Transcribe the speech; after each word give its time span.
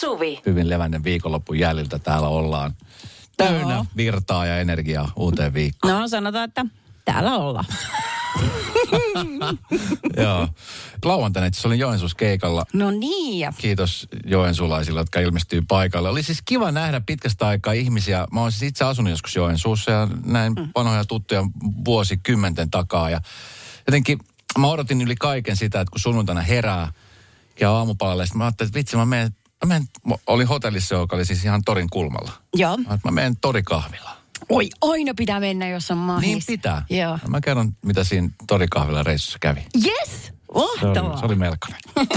Suvi. 0.00 0.40
Hyvin 0.46 0.70
levännen 0.70 1.04
viikonloppun 1.04 1.58
jäljiltä 1.58 1.98
täällä 1.98 2.28
ollaan. 2.28 2.74
Täynnä 3.36 3.74
Joo. 3.74 3.86
virtaa 3.96 4.46
ja 4.46 4.58
energiaa 4.58 5.12
uuteen 5.16 5.54
viikkoon. 5.54 6.00
No 6.00 6.08
sanotaan, 6.08 6.44
että 6.44 6.66
täällä 7.04 7.36
ollaan. 7.36 7.64
Joo. 10.16 10.48
Lauantaina 11.04 11.46
itse 11.46 11.68
olin 11.68 11.78
Joensuussa 11.78 12.16
keikalla. 12.16 12.64
No 12.72 12.90
niin, 12.90 13.52
Kiitos 13.58 14.08
joensulaisille, 14.24 15.00
jotka 15.00 15.20
ilmestyy 15.20 15.62
paikalle. 15.68 16.08
Oli 16.08 16.22
siis 16.22 16.42
kiva 16.44 16.72
nähdä 16.72 17.00
pitkästä 17.06 17.46
aikaa 17.46 17.72
ihmisiä. 17.72 18.26
Mä 18.32 18.40
oon 18.40 18.52
siis 18.52 18.62
itse 18.62 18.84
asunut 18.84 19.10
joskus 19.10 19.36
Joensuussa 19.36 19.90
ja 19.90 20.08
näin 20.24 20.52
mm. 20.52 20.68
vanhoja 20.74 21.04
tuttuja 21.04 21.42
vuosikymmenten 21.84 22.70
takaa. 22.70 23.10
Ja 23.10 23.20
jotenkin 23.86 24.18
mä 24.58 24.66
odotin 24.66 25.02
yli 25.02 25.16
kaiken 25.16 25.56
sitä, 25.56 25.80
että 25.80 25.90
kun 25.90 26.00
sunnuntaina 26.00 26.40
herää 26.40 26.92
ja 27.60 27.72
aamupalalle, 27.72 28.24
mä 28.34 28.44
ajattelin, 28.44 28.68
että 28.68 28.78
vitsi 28.78 28.96
mä 28.96 29.06
menen, 29.06 29.32
mä 29.64 29.68
menen, 29.68 29.88
mä 30.06 30.14
olin 30.26 30.46
hotellissa, 30.46 30.94
joka 30.94 31.16
oli 31.16 31.24
siis 31.24 31.44
ihan 31.44 31.62
torin 31.64 31.90
kulmalla. 31.90 32.32
joo. 32.54 32.76
Mä, 33.04 33.10
menen 33.10 33.36
torikahvilaan. 33.40 34.16
Oi, 34.48 34.68
aina 34.80 35.12
pitää 35.16 35.40
mennä, 35.40 35.68
jos 35.68 35.90
on 35.90 35.98
mahis. 35.98 36.26
Niin 36.26 36.42
pitää. 36.46 36.84
Joo. 36.90 37.18
Mä 37.28 37.40
kerron, 37.40 37.72
mitä 37.84 38.04
siinä 38.04 38.28
torikahvilla 38.46 39.02
reissussa 39.02 39.38
kävi. 39.40 39.60
Yes! 39.86 40.20
Se 40.22 40.32
oli, 40.52 40.84
Mahtavaa. 40.84 41.16
se 41.16 41.26
oli 41.26 41.34
melkoinen. 41.34 41.80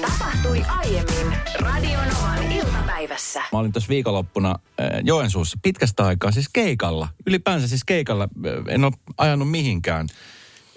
Tapahtui 0.00 0.62
aiemmin 0.68 1.36
Radionovan 1.60 2.52
iltapäivässä. 2.52 3.42
Mä 3.52 3.58
olin 3.58 3.72
tuossa 3.72 3.88
viikonloppuna 3.88 4.50
äh, 4.50 4.86
Joensuussa 5.04 5.58
pitkästä 5.62 6.06
aikaa, 6.06 6.30
siis 6.32 6.48
keikalla. 6.52 7.08
Ylipäänsä 7.26 7.68
siis 7.68 7.84
keikalla. 7.84 8.24
Äh, 8.24 8.74
En 8.74 8.84
ole 8.84 8.92
ajanut 9.18 9.50
mihinkään. 9.50 10.08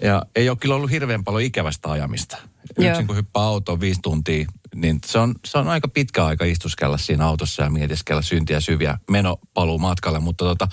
Ja 0.02 0.26
ei 0.36 0.50
ole 0.50 0.58
kyllä 0.58 0.76
ollut 0.76 0.92
hirveän 0.92 1.24
paljon 1.24 1.44
ikävästä 1.44 1.92
ajamista. 1.92 2.38
Yksin 2.80 3.08
kun 3.08 3.16
hyppää 3.16 3.44
autoon 3.44 3.80
viisi 3.80 4.00
tuntia, 4.04 4.46
niin 4.76 5.00
se 5.06 5.20
on, 5.20 5.36
se 5.46 5.58
on 5.58 5.68
aika 5.68 5.88
pitkä 5.88 6.26
aika 6.26 6.46
istuskella 6.46 6.98
siinä 6.98 7.28
autossa 7.28 7.64
ja 7.64 7.70
mietiskellä 7.70 8.22
syntiä 8.22 8.60
syviä 8.60 8.98
meno 9.10 9.38
paluu 9.54 9.80
matkalle. 9.80 10.20
Mutta 10.20 10.46
tota, 10.46 10.68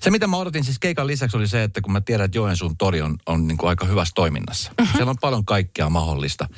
se 0.00 0.10
mitä 0.10 0.26
mä 0.26 0.36
odotin 0.36 0.64
siis 0.64 0.78
keikan 0.78 1.06
lisäksi 1.06 1.36
oli 1.36 1.48
se, 1.48 1.62
että 1.62 1.80
kun 1.80 1.92
mä 1.92 2.00
tiedän, 2.00 2.24
että 2.24 2.38
Joensuun 2.38 2.76
tori 2.76 3.02
on, 3.02 3.16
on 3.26 3.48
niin 3.48 3.58
kuin 3.58 3.68
aika 3.68 3.86
hyvässä 3.86 4.12
toiminnassa. 4.14 4.72
Siellä 4.96 5.10
on 5.10 5.18
paljon 5.20 5.44
kaikkea 5.44 5.88
mahdollista. 5.88 6.48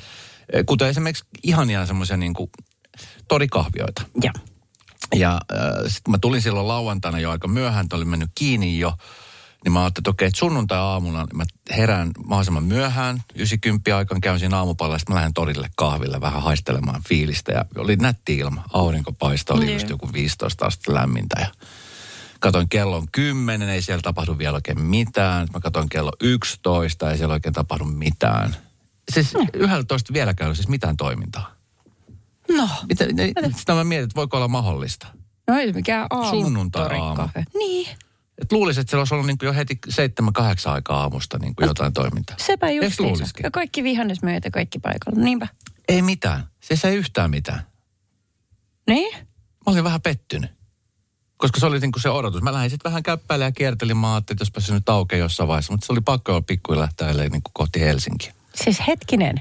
Eh, 0.53 0.65
Kuten 0.65 0.87
esimerkiksi 0.87 1.25
ihania 1.43 1.85
semmoisia 1.85 2.17
niin 2.17 2.33
kuin 2.33 2.49
torikahvioita. 3.27 4.01
Joo. 4.21 4.33
Ja 5.15 5.33
äh, 5.33 5.59
sitten 5.87 6.11
mä 6.11 6.17
tulin 6.17 6.41
silloin 6.41 6.67
lauantaina 6.67 7.19
jo 7.19 7.31
aika 7.31 7.47
myöhään, 7.47 7.83
että 7.83 7.95
olin 7.95 8.07
mennyt 8.07 8.29
kiinni 8.35 8.79
jo, 8.79 8.93
niin 9.63 9.71
mä 9.73 9.79
ajattelin, 9.83 10.01
että 10.03 10.09
okei, 10.09 10.27
että 10.27 10.39
sunnuntai-aamuna 10.39 11.25
mä 11.33 11.43
herään 11.69 12.11
mahdollisimman 12.25 12.63
myöhään, 12.63 13.23
90 13.35 13.97
aikaan 13.97 14.21
käyn 14.21 14.39
siinä 14.39 14.57
aamupalalla, 14.57 14.97
sitten 14.97 15.13
mä 15.13 15.17
lähden 15.17 15.33
torille 15.33 15.69
kahville 15.75 16.21
vähän 16.21 16.41
haistelemaan 16.41 17.01
fiilistä. 17.09 17.51
Ja 17.51 17.65
oli 17.77 17.95
nätti 17.95 18.37
ilma, 18.37 18.63
aurinko 18.73 19.11
paistoi, 19.11 19.57
oli 19.57 19.65
Niin. 19.65 19.73
just 19.75 19.89
joku 19.89 20.09
15 20.13 20.65
astetta 20.65 20.93
lämmintä 20.93 21.35
ja 21.39 21.47
Katoin 22.39 22.69
kellon 22.69 23.07
10, 23.11 23.69
ei 23.69 23.81
siellä 23.81 24.01
tapahdu 24.01 24.37
vielä 24.37 24.55
oikein 24.55 24.81
mitään. 24.81 25.47
Mä 25.53 25.59
katoin 25.59 25.89
kello 25.89 26.11
11, 26.21 27.11
ei 27.11 27.17
siellä 27.17 27.33
oikein 27.33 27.53
tapahdu 27.53 27.85
mitään. 27.85 28.55
Siis 29.13 29.33
Mm. 29.33 29.47
11 29.53 30.13
vieläkään 30.13 30.49
ei 30.49 30.55
siis 30.55 30.67
mitään 30.67 30.97
toimintaa. 30.97 31.51
No, 32.51 32.69
Mitä, 32.89 33.05
sitä 33.57 33.73
mä 33.73 33.83
mietin, 33.83 34.03
että 34.03 34.15
voiko 34.15 34.37
olla 34.37 34.47
mahdollista. 34.47 35.07
no 35.47 35.57
ei 35.57 35.73
mikään 35.73 36.07
aamu. 36.09 36.29
Sunnuntai-aamu. 36.29 37.15
torikahve. 37.15 37.43
Niin, 37.57 37.87
Et 38.43 38.51
luulisin, 38.51 38.81
että 38.81 38.91
siellä 38.91 39.01
olisi 39.01 39.13
ollut 39.13 39.27
niin 39.27 39.37
jo 39.41 39.53
heti 39.53 39.79
seitsemän, 39.89 40.33
kahdeksan 40.33 40.73
aikaa 40.73 41.01
aamusta 41.01 41.39
niin 41.39 41.55
kuin 41.55 41.67
jotain 41.67 41.93
toimintaa. 41.93 42.35
sepä 42.39 42.71
just? 42.71 42.99
Ja 43.43 43.51
kaikki 43.51 43.83
vihannesmyöt 43.83 44.45
ja 44.45 44.51
kaikki 44.51 44.79
paikalla. 44.79 45.23
Niinpä. 45.23 45.47
Ei 45.87 46.01
mitään. 46.01 46.47
Siis 46.59 46.85
ei 46.85 46.95
yhtään 46.95 47.29
mitään. 47.29 47.61
Niin? 48.87 49.15
Mä 49.65 49.71
olin 49.71 49.83
vähän 49.83 50.01
pettynyt. 50.01 50.51
Koska 51.37 51.59
se 51.59 51.65
oli 51.65 51.79
niin 51.79 51.91
kuin 51.91 52.01
se 52.01 52.09
odotus. 52.09 52.41
Mä 52.41 52.53
lähdin 52.53 52.69
sitten 52.69 52.89
vähän 52.89 53.03
käppäille 53.03 53.45
ja 53.45 53.51
kiertelin. 53.51 53.97
Mä 53.97 54.13
ajattelin, 54.13 54.35
että 54.35 54.41
jospa 54.41 54.59
se 54.59 54.73
nyt 54.73 54.89
aukeaa 54.89 55.19
jossain 55.19 55.47
vaiheessa. 55.47 55.73
Mutta 55.73 55.85
se 55.85 55.93
oli 55.93 56.01
pakko 56.01 56.31
olla 56.31 56.41
pikkuja 56.41 56.79
lähteä 56.79 57.13
niin 57.13 57.29
kuin 57.29 57.43
kohti 57.53 57.79
Helsinkiä. 57.79 58.33
Siis 58.55 58.87
hetkinen. 58.87 59.35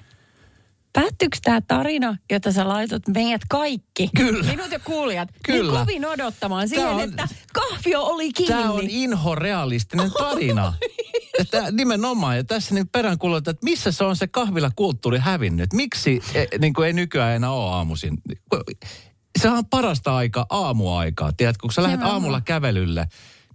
Päättyykö 0.92 1.38
tämä 1.42 1.60
tarina, 1.60 2.16
jota 2.30 2.52
sä 2.52 2.68
laitot 2.68 3.08
meidät 3.08 3.40
kaikki, 3.48 4.10
Kyllä. 4.16 4.50
minut 4.50 4.70
ja 4.70 4.78
kuulijat, 4.78 5.28
Kyllä. 5.44 5.72
niin 5.72 5.80
kovin 5.80 6.06
odottamaan 6.06 6.68
siihen, 6.68 6.88
on- 6.88 7.00
että 7.00 7.28
kahvio 7.52 8.02
oli 8.02 8.32
kiinni? 8.32 8.54
Tämä 8.54 8.70
on 8.72 8.86
inhorealistinen 8.88 10.10
tarina. 10.12 10.72
että 11.38 11.70
nimenomaan, 11.70 12.36
ja 12.36 12.44
tässä 12.44 12.74
niin 12.74 12.88
peräänkuulutetaan, 12.88 13.54
että 13.54 13.64
missä 13.64 13.92
se 13.92 14.04
on 14.04 14.16
se 14.16 14.26
kahvilakulttuuri 14.26 15.18
hävinnyt. 15.18 15.72
Miksi 15.72 16.22
e, 16.34 16.44
niin 16.58 16.74
kuin 16.74 16.86
ei 16.86 16.92
nykyään 16.92 17.36
enää 17.36 17.50
ole 17.50 17.70
aamuisin? 17.70 18.18
Se 19.38 19.48
on 19.48 19.66
parasta 19.66 20.16
aikaa, 20.16 20.46
aamuaikaa, 20.50 21.32
tiedätkö? 21.32 21.60
Kun 21.62 21.72
sä 21.72 21.82
lähdet 21.82 22.02
aamulla 22.02 22.40
kävelylle, 22.40 23.06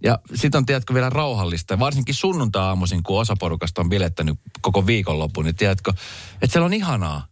ja 0.02 0.18
sitten 0.34 0.58
on, 0.58 0.66
tiedätkö, 0.66 0.94
vielä 0.94 1.10
rauhallista. 1.10 1.78
Varsinkin 1.78 2.14
sunnuntai-aamuisin, 2.14 3.02
kun 3.02 3.20
osa 3.20 3.36
porukasta 3.40 3.80
on 3.80 3.88
bilettänyt 3.88 4.40
koko 4.60 4.86
viikonlopun, 4.86 5.44
niin 5.44 5.56
tiedätkö, 5.56 5.92
että 6.42 6.52
siellä 6.52 6.66
on 6.66 6.74
ihanaa 6.74 7.26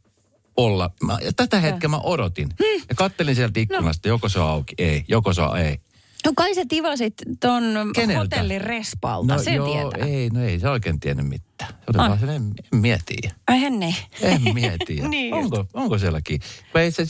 olla. 0.56 0.90
Mä, 1.02 1.18
ja 1.24 1.32
tätä 1.32 1.60
hetkeä 1.60 1.88
mä 1.88 1.98
odotin. 1.98 2.48
Ja 2.88 2.94
kattelin 2.94 3.34
sieltä 3.36 3.60
ikkunasta, 3.60 4.08
joko 4.08 4.28
se 4.28 4.40
on 4.40 4.50
auki, 4.50 4.74
ei, 4.78 5.04
joko 5.08 5.32
se 5.32 5.42
on 5.42 5.58
ei. 5.58 5.80
No 6.26 6.32
kai 6.36 6.54
sä 6.54 6.62
tivasit 6.68 7.14
ton 7.40 7.62
Keneltä? 7.94 8.20
hotellin 8.20 8.60
respalta, 8.60 9.38
se 9.38 9.44
tietää. 9.44 10.06
ei, 10.08 10.30
no 10.30 10.44
ei 10.44 10.60
se 10.60 10.68
oikein 10.68 11.00
tiennyt 11.00 11.28
mitään. 11.28 11.70
Se 11.74 11.84
oli 11.88 11.98
Ai. 11.98 12.08
vaan 12.08 12.20
sen, 12.20 12.28
en, 12.28 12.54
en 12.72 12.80
mieti. 12.80 13.16
Eihän 13.48 13.80
ne. 13.80 13.94
En 14.20 14.40
mieti. 14.54 15.00
Niin 15.08 15.34
onko, 15.34 15.66
onko 15.74 15.98
sielläkin? 15.98 16.40
Kun 16.72 16.80
ei 16.80 16.90
se, 16.92 17.06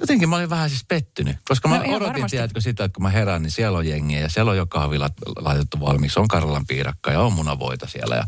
jotenkin 0.00 0.28
mä 0.28 0.36
olin 0.36 0.50
vähän 0.50 0.70
siis 0.70 0.84
pettynyt. 0.88 1.36
Koska 1.48 1.68
mä 1.68 1.74
No 1.78 1.80
odotin, 1.82 2.00
varmasti. 2.00 2.36
tiedätkö 2.36 2.60
sitä, 2.60 2.84
että 2.84 2.94
kun 2.94 3.02
mä 3.02 3.10
herään, 3.10 3.42
niin 3.42 3.50
siellä 3.50 3.78
on 3.78 3.88
jengiä 3.88 4.20
ja 4.20 4.28
siellä 4.28 4.50
on 4.50 4.56
jo 4.56 4.66
kahvilat 4.66 5.12
laitettu 5.38 5.80
valmiiksi. 5.80 6.20
On 6.20 6.28
Karlan 6.28 6.66
piirakka 6.66 7.10
ja 7.12 7.20
on 7.20 7.32
munavoita 7.32 7.86
siellä 7.88 8.14
ja 8.16 8.24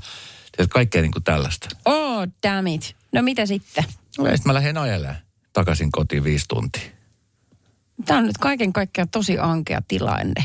tiedätkö, 0.56 0.74
kaikkea 0.74 1.02
niin 1.02 1.12
kuin 1.12 1.24
tällaista. 1.24 1.68
Oh, 1.84 2.26
damn 2.42 2.66
it. 2.66 2.96
No 3.12 3.22
mitä 3.22 3.46
sitten? 3.46 3.84
No, 4.18 4.24
sitten 4.24 4.40
mä 4.46 4.54
lähdin 4.54 4.78
ajelemaan 4.78 5.16
takaisin 5.52 5.92
kotiin 5.92 6.24
viisi 6.24 6.44
tuntia. 6.48 6.82
Tämä 8.04 8.18
on 8.18 8.26
nyt 8.26 8.38
kaiken 8.38 8.72
kaikkiaan 8.72 9.08
tosi 9.08 9.38
ankea 9.38 9.82
tilanne. 9.88 10.44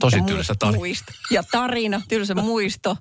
Tosi 0.00 0.16
Ja 0.16 0.24
tylsä 0.24 0.54
tarina. 0.58 0.84
Ja 1.30 1.42
tarina, 1.42 2.02
tylsä 2.08 2.34
muisto. 2.34 2.96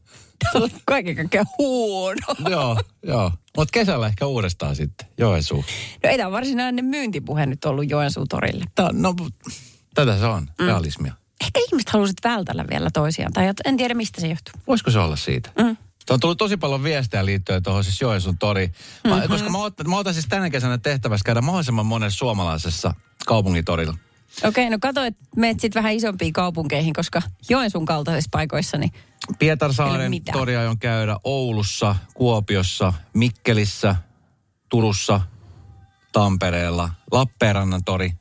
Tämä 0.53 0.63
on 0.65 0.69
kaiken 0.85 1.15
kaikkiaan 1.15 1.47
huono. 1.57 2.35
joo, 2.49 2.81
joo. 3.03 3.31
Mutta 3.57 3.71
kesällä 3.71 4.07
ehkä 4.07 4.25
uudestaan 4.25 4.75
sitten. 4.75 5.07
Joensuu. 5.17 5.65
No 6.03 6.09
ei 6.09 6.17
tämä 6.17 6.31
varsinainen 6.31 6.85
myyntipuhe 6.85 7.45
nyt 7.45 7.65
ollut 7.65 7.89
Joensuun 7.89 8.27
torille. 8.27 8.65
Tää, 8.75 8.89
no, 8.93 9.15
tätä 9.93 10.19
se 10.19 10.25
on, 10.25 10.47
mm. 10.59 10.65
realismia. 10.65 11.13
Ehkä 11.41 11.59
ihmiset 11.67 11.89
halusivat 11.89 12.23
vältellä 12.23 12.65
vielä 12.71 12.89
toisiaan, 12.93 13.33
tai 13.33 13.53
en 13.65 13.77
tiedä 13.77 13.93
mistä 13.93 14.21
se 14.21 14.27
johtuu. 14.27 14.61
Voisiko 14.67 14.91
se 14.91 14.99
olla 14.99 15.15
siitä? 15.15 15.49
Mm. 15.59 15.77
On 16.09 16.19
tullut 16.19 16.37
tosi 16.37 16.57
paljon 16.57 16.83
viestejä 16.83 17.25
liittyen 17.25 17.63
tuohon 17.63 17.83
siis 17.83 18.01
Joensuun 18.01 18.37
tori. 18.37 18.71
Mä, 19.07 19.15
mm-hmm. 19.15 19.29
Koska 19.29 19.49
mä, 19.49 19.57
otan, 19.57 19.89
mä 19.89 19.97
otan 19.97 20.13
siis 20.13 20.25
tänä 20.29 20.49
kesänä 20.49 20.77
tehtävässä 20.77 21.23
käydä 21.25 21.41
mahdollisimman 21.41 21.85
monessa 21.85 22.17
suomalaisessa 22.17 22.93
kaupungitorilla. 23.25 23.97
Okei, 24.43 24.69
no 24.69 24.77
kato, 24.81 25.03
että 25.03 25.23
menet 25.35 25.59
sitten 25.59 25.83
vähän 25.83 25.93
isompiin 25.93 26.33
kaupunkeihin, 26.33 26.93
koska 26.93 27.21
Joensuun 27.49 27.85
kaltaisissa 27.85 28.29
paikoissa, 28.31 28.77
niin 28.77 28.91
Pietarsaaren 29.39 30.11
toria 30.31 30.59
aion 30.59 30.79
käydä 30.79 31.17
Oulussa, 31.23 31.95
Kuopiossa, 32.13 32.93
Mikkelissä, 33.13 33.95
Turussa, 34.69 35.21
Tampereella, 36.11 36.89
Lappeenrannan 37.11 37.83
tori, 37.83 38.11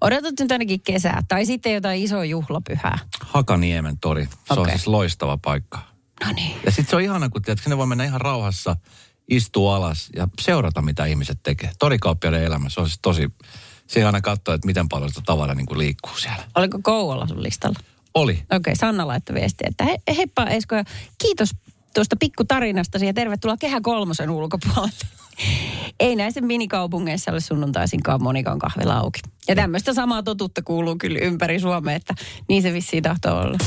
odotat 0.00 0.34
nyt 0.40 0.52
ainakin 0.52 0.80
kesää. 0.80 1.22
Tai 1.28 1.46
sitten 1.46 1.74
jotain 1.74 2.02
isoa 2.02 2.24
juhlapyhää. 2.24 2.98
Hakaniemen 3.20 3.98
tori. 3.98 4.24
Se 4.24 4.52
okay. 4.52 4.64
on 4.64 4.70
siis 4.70 4.86
loistava 4.86 5.38
paikka. 5.44 5.78
No 6.26 6.32
niin. 6.32 6.56
Ja 6.64 6.70
sitten 6.70 6.90
se 6.90 6.96
on 6.96 7.02
ihana, 7.02 7.28
kun 7.28 7.42
tiedät, 7.42 7.62
sinne 7.62 7.76
voi 7.76 7.86
mennä 7.86 8.04
ihan 8.04 8.20
rauhassa, 8.20 8.76
istua 9.30 9.76
alas 9.76 10.08
ja 10.16 10.28
seurata, 10.40 10.82
mitä 10.82 11.04
ihmiset 11.04 11.38
tekee. 11.42 11.70
Torikauppiaiden 11.78 12.44
elämä, 12.44 12.68
se 12.68 12.80
on 12.80 12.88
siis 12.88 12.98
tosi... 13.02 13.28
Siinä 13.88 14.08
aina 14.08 14.20
katsoa, 14.20 14.54
että 14.54 14.66
miten 14.66 14.88
paljon 14.88 15.10
sitä 15.10 15.22
tavaraa 15.26 15.54
niin 15.54 15.66
kuin 15.66 15.78
liikkuu 15.78 16.16
siellä. 16.16 16.44
Oliko 16.54 16.78
Kouvola 16.82 17.26
sun 17.26 17.42
listalla? 17.42 17.78
Oli. 18.14 18.42
Okei, 18.52 18.76
Sanna 18.76 19.06
laittoi 19.06 19.34
viestiä, 19.34 19.68
että 19.70 19.84
he, 19.84 19.98
heippa 20.16 20.44
Esko 20.44 20.74
ja 20.74 20.84
kiitos 21.18 21.50
tuosta 21.94 22.16
pikkutarinastasi 22.20 23.06
ja 23.06 23.14
tervetuloa 23.14 23.56
Kehä 23.56 23.80
Kolmosen 23.80 24.30
ulkopuolelle. 24.30 25.06
Ei 26.00 26.16
näissä 26.16 26.40
minikaupungeissa 26.40 27.32
ole 27.32 27.40
sunnuntaisinkaan 27.40 28.22
monikaan 28.22 28.58
kahvila 28.58 28.94
auki. 28.94 29.20
Ja 29.48 29.54
tämmöistä 29.54 29.94
samaa 29.94 30.22
totuutta 30.22 30.62
kuuluu 30.62 30.96
kyllä 30.98 31.18
ympäri 31.18 31.60
Suomea, 31.60 31.96
että 31.96 32.14
niin 32.48 32.62
se 32.62 32.72
vissiin 32.72 33.02
tahtoo 33.02 33.40
olla. 33.40 33.58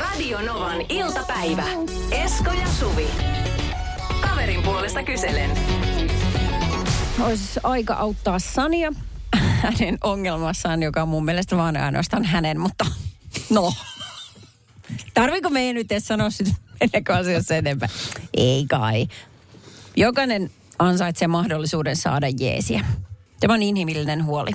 Radio 0.00 0.40
Novan 0.40 0.80
iltapäivä. 0.88 1.64
Esko 2.10 2.50
ja 2.50 2.66
Suvi. 2.80 3.06
Kaverin 4.20 4.62
puolesta 4.62 5.02
kyselen. 5.02 5.50
Olisi 7.20 7.60
aika 7.62 7.94
auttaa 7.94 8.38
Sania 8.38 8.92
hänen 9.70 9.98
ongelmassaan, 10.04 10.82
joka 10.82 11.02
on 11.02 11.08
mun 11.08 11.24
mielestä 11.24 11.56
vaan 11.56 11.76
ainoastaan 11.76 12.24
hänen, 12.24 12.60
mutta 12.60 12.86
no. 13.50 13.72
Tarviko 15.14 15.50
meidän 15.50 15.74
nyt 15.74 15.92
edes 15.92 16.06
sanoa 16.06 16.30
sitä 16.30 17.02
kuin 17.06 17.16
asiassa 17.16 17.54
enempää? 17.54 17.88
Ei 18.34 18.66
kai. 18.70 19.08
Jokainen 19.96 20.50
ansaitsee 20.78 21.28
mahdollisuuden 21.28 21.96
saada 21.96 22.26
jeesiä. 22.40 22.84
Tämä 23.40 23.54
on 23.54 23.62
inhimillinen 23.62 24.24
huoli. 24.24 24.50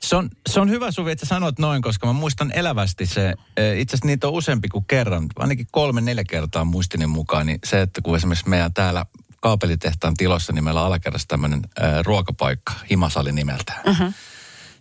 Se 0.00 0.16
on, 0.16 0.30
se 0.48 0.60
on 0.60 0.70
hyvä 0.70 0.90
Suvi, 0.90 1.10
että 1.10 1.26
sanot 1.26 1.58
noin, 1.58 1.82
koska 1.82 2.06
mä 2.06 2.12
muistan 2.12 2.52
elävästi 2.54 3.06
se, 3.06 3.34
eh, 3.56 3.78
itse 3.78 3.94
asiassa 3.94 4.06
niitä 4.06 4.28
on 4.28 4.32
useampi 4.32 4.68
kuin 4.68 4.84
kerran, 4.84 5.26
ainakin 5.36 5.66
kolme, 5.70 6.00
neljä 6.00 6.24
kertaa 6.24 6.64
muistini 6.64 7.06
mukaan, 7.06 7.46
niin 7.46 7.58
se, 7.64 7.80
että 7.80 8.00
kun 8.02 8.16
esimerkiksi 8.16 8.48
meidän 8.48 8.74
täällä 8.74 9.06
kaapelitehtaan 9.40 10.14
tilossa, 10.14 10.52
niin 10.52 10.64
meillä 10.64 10.80
on 10.80 10.86
alakerrassa 10.86 11.28
tämmöinen 11.28 11.60
äh, 11.82 12.04
ruokapaikka, 12.04 12.72
Himasali 12.90 13.32
nimeltään. 13.32 13.80
Uh-huh. 13.86 14.14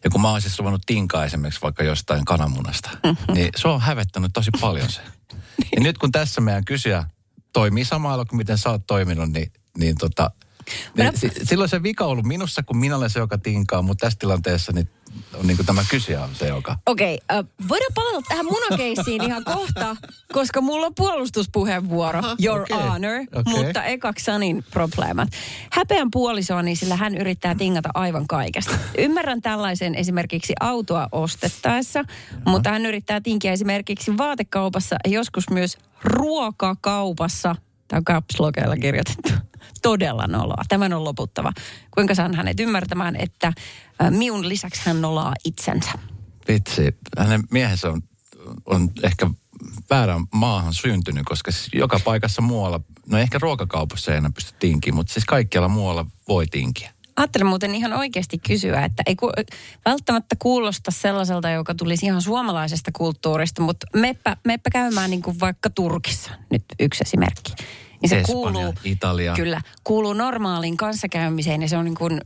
Ja 0.03 0.09
kun 0.09 0.21
mä 0.21 0.29
oon 0.29 0.41
siis 0.41 0.59
luvannut 0.59 0.81
tinkaa 0.85 1.25
esimerkiksi 1.25 1.61
vaikka 1.61 1.83
jostain 1.83 2.25
kananmunasta, 2.25 2.89
uh-huh. 3.03 3.35
niin 3.35 3.49
se 3.55 3.67
on 3.67 3.81
hävettänyt 3.81 4.31
tosi 4.33 4.51
paljon 4.61 4.89
se. 4.89 5.01
ja 5.75 5.81
nyt 5.81 5.97
kun 5.97 6.11
tässä 6.11 6.41
meidän 6.41 6.65
kysyjä 6.65 7.03
toimii 7.53 7.85
samalla 7.85 8.25
kuin 8.25 8.37
miten 8.37 8.57
sä 8.57 8.69
oot 8.69 8.87
toiminut, 8.87 9.29
niin, 9.29 9.51
niin 9.77 9.97
tota, 9.97 10.31
niin, 10.97 11.13
silloin 11.43 11.69
se 11.69 11.83
vika 11.83 12.05
on 12.05 12.11
ollut 12.11 12.25
minussa, 12.25 12.63
kun 12.63 12.77
minä 12.77 12.97
olen 12.97 13.09
se, 13.09 13.19
joka 13.19 13.37
tinkaa, 13.37 13.81
mutta 13.81 14.05
tässä 14.05 14.19
tilanteessa 14.19 14.71
niin 14.71 14.89
on 15.33 15.47
niin 15.47 15.65
tämä 15.65 15.83
kysyjä 15.89 16.23
on 16.23 16.29
se, 16.33 16.47
joka... 16.47 16.77
Okei, 16.85 17.19
okay, 17.29 17.39
uh, 17.39 17.67
voidaan 17.67 17.91
palata 17.95 18.21
tähän 18.29 18.45
munakeissiin 18.45 19.23
ihan 19.23 19.43
kohta, 19.43 19.95
koska 20.33 20.61
mulla 20.61 20.85
on 20.85 20.95
puolustuspuheenvuoro, 20.95 22.19
Aha, 22.19 22.35
your 22.45 22.61
okei, 22.61 22.77
honor, 22.77 23.19
okei. 23.35 23.53
mutta 23.53 23.83
ekaksi 23.83 24.25
Sanin 24.25 24.63
probleemat. 24.71 25.29
Häpeän 25.71 26.11
puolisoa, 26.11 26.61
niin 26.61 26.77
sillä 26.77 26.95
hän 26.95 27.17
yrittää 27.17 27.55
tingata 27.55 27.89
aivan 27.93 28.27
kaikesta. 28.27 28.75
Ymmärrän 28.97 29.41
tällaisen 29.41 29.95
esimerkiksi 29.95 30.53
autoa 30.59 31.07
ostettaessa, 31.11 32.05
mutta 32.45 32.69
hän 32.69 32.85
yrittää 32.85 33.21
tinkiä 33.21 33.51
esimerkiksi 33.51 34.17
vaatekaupassa 34.17 34.95
ja 35.05 35.11
joskus 35.11 35.49
myös 35.49 35.77
ruokakaupassa. 36.03 37.55
Tämä 37.89 37.97
on 37.97 38.03
kapslokeilla 38.03 38.77
kirjoitettu. 38.77 39.29
Todella 39.81 40.27
noloa. 40.27 40.63
Tämän 40.69 40.93
on 40.93 41.03
loputtava. 41.03 41.51
Kuinka 41.91 42.15
saan 42.15 42.35
hänet 42.35 42.59
ymmärtämään, 42.59 43.15
että 43.15 43.53
miun 44.09 44.49
lisäksi 44.49 44.81
hän 44.85 45.01
nolaa 45.01 45.33
itsensä? 45.45 45.91
Vitsi, 46.47 46.97
hänen 47.17 47.43
miehensä 47.51 47.89
on, 47.89 48.01
on 48.65 48.89
ehkä 49.03 49.29
väärän 49.89 50.25
maahan 50.33 50.73
syntynyt, 50.73 51.23
koska 51.25 51.51
siis 51.51 51.69
joka 51.73 51.99
paikassa 52.05 52.41
muualla, 52.41 52.79
no 53.07 53.17
ehkä 53.17 53.39
ruokakaupassa 53.41 54.11
ei 54.11 54.17
enää 54.17 54.31
pysty 54.35 54.53
tinkiä, 54.59 54.93
mutta 54.93 55.13
siis 55.13 55.25
kaikkialla 55.25 55.69
muualla 55.69 56.05
voi 56.27 56.47
tinkiä. 56.47 56.93
Ajattelin 57.19 57.47
muuten 57.47 57.75
ihan 57.75 57.93
oikeasti 57.93 58.37
kysyä, 58.37 58.85
että 58.85 59.03
ei 59.05 59.15
ku, 59.15 59.29
välttämättä 59.85 60.35
kuulosta 60.39 60.91
sellaiselta, 60.91 61.49
joka 61.49 61.75
tulisi 61.75 62.05
ihan 62.05 62.21
suomalaisesta 62.21 62.91
kulttuurista, 62.93 63.61
mutta 63.61 63.87
meppä, 63.95 64.37
meppä 64.45 64.69
käymään 64.69 65.09
niin 65.09 65.21
kuin 65.21 65.39
vaikka 65.39 65.69
Turkissa, 65.69 66.31
nyt 66.49 66.63
yksi 66.79 67.03
esimerkki. 67.07 67.53
Niin 68.01 68.09
se 68.09 68.19
Espanja, 68.19 68.51
kuuluu, 68.51 68.73
Italia. 68.83 69.33
Kyllä, 69.33 69.61
kuuluu 69.83 70.13
normaaliin 70.13 70.77
kanssakäymiseen 70.77 71.61
ja 71.61 71.67
se 71.69 71.77
on 71.77 71.85
niin 71.85 71.95
kuin 71.95 72.21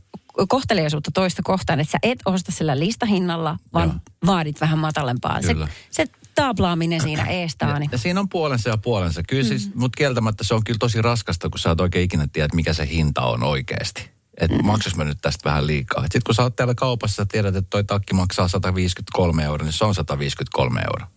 kohteliaisuutta 0.48 1.10
toista 1.14 1.42
kohtaan, 1.44 1.80
että 1.80 1.90
sä 1.90 1.98
et 2.02 2.18
osta 2.26 2.52
sillä 2.52 2.78
listahinnalla, 2.78 3.56
vaan 3.72 3.88
Joo. 3.88 3.96
vaadit 4.26 4.60
vähän 4.60 4.78
matalempaa. 4.78 5.42
Se, 5.42 5.52
Kyllä. 5.52 5.68
se 5.90 6.06
taaplaaminen 6.34 7.00
siinä 7.00 7.24
eestaa, 7.24 7.78
niin 7.78 7.88
Ja 7.92 7.98
siinä 7.98 8.20
on 8.20 8.28
puolensa 8.28 8.68
ja 8.68 8.78
puolensa. 8.78 9.22
Kyllä 9.28 9.42
Mm. 9.42 9.48
siis, 9.48 9.74
mutta 9.74 9.96
kieltämättä 9.96 10.44
se 10.44 10.54
on 10.54 10.64
kyllä 10.64 10.78
tosi 10.78 11.02
raskasta, 11.02 11.50
kun 11.50 11.58
sä 11.58 11.70
et 11.70 11.80
oikein 11.80 12.04
ikinä 12.04 12.28
tiedä, 12.32 12.48
mikä 12.54 12.72
se 12.72 12.88
hinta 12.88 13.22
on 13.22 13.42
oikeasti. 13.42 14.13
Että 14.40 14.56
mm. 14.56 14.66
maksas 14.66 14.96
mä 14.96 15.04
nyt 15.04 15.18
tästä 15.22 15.50
vähän 15.50 15.66
liikaa. 15.66 16.02
Sitten 16.02 16.22
kun 16.26 16.34
sä 16.34 16.42
oot 16.42 16.56
täällä 16.56 16.74
kaupassa 16.74 17.22
ja 17.22 17.26
tiedät, 17.26 17.56
että 17.56 17.70
toi 17.70 17.84
takki 17.84 18.14
maksaa 18.14 18.48
153 18.48 19.44
euroa, 19.44 19.64
niin 19.64 19.72
se 19.72 19.84
on 19.84 19.94
153 19.94 20.80
euroa. 20.80 21.10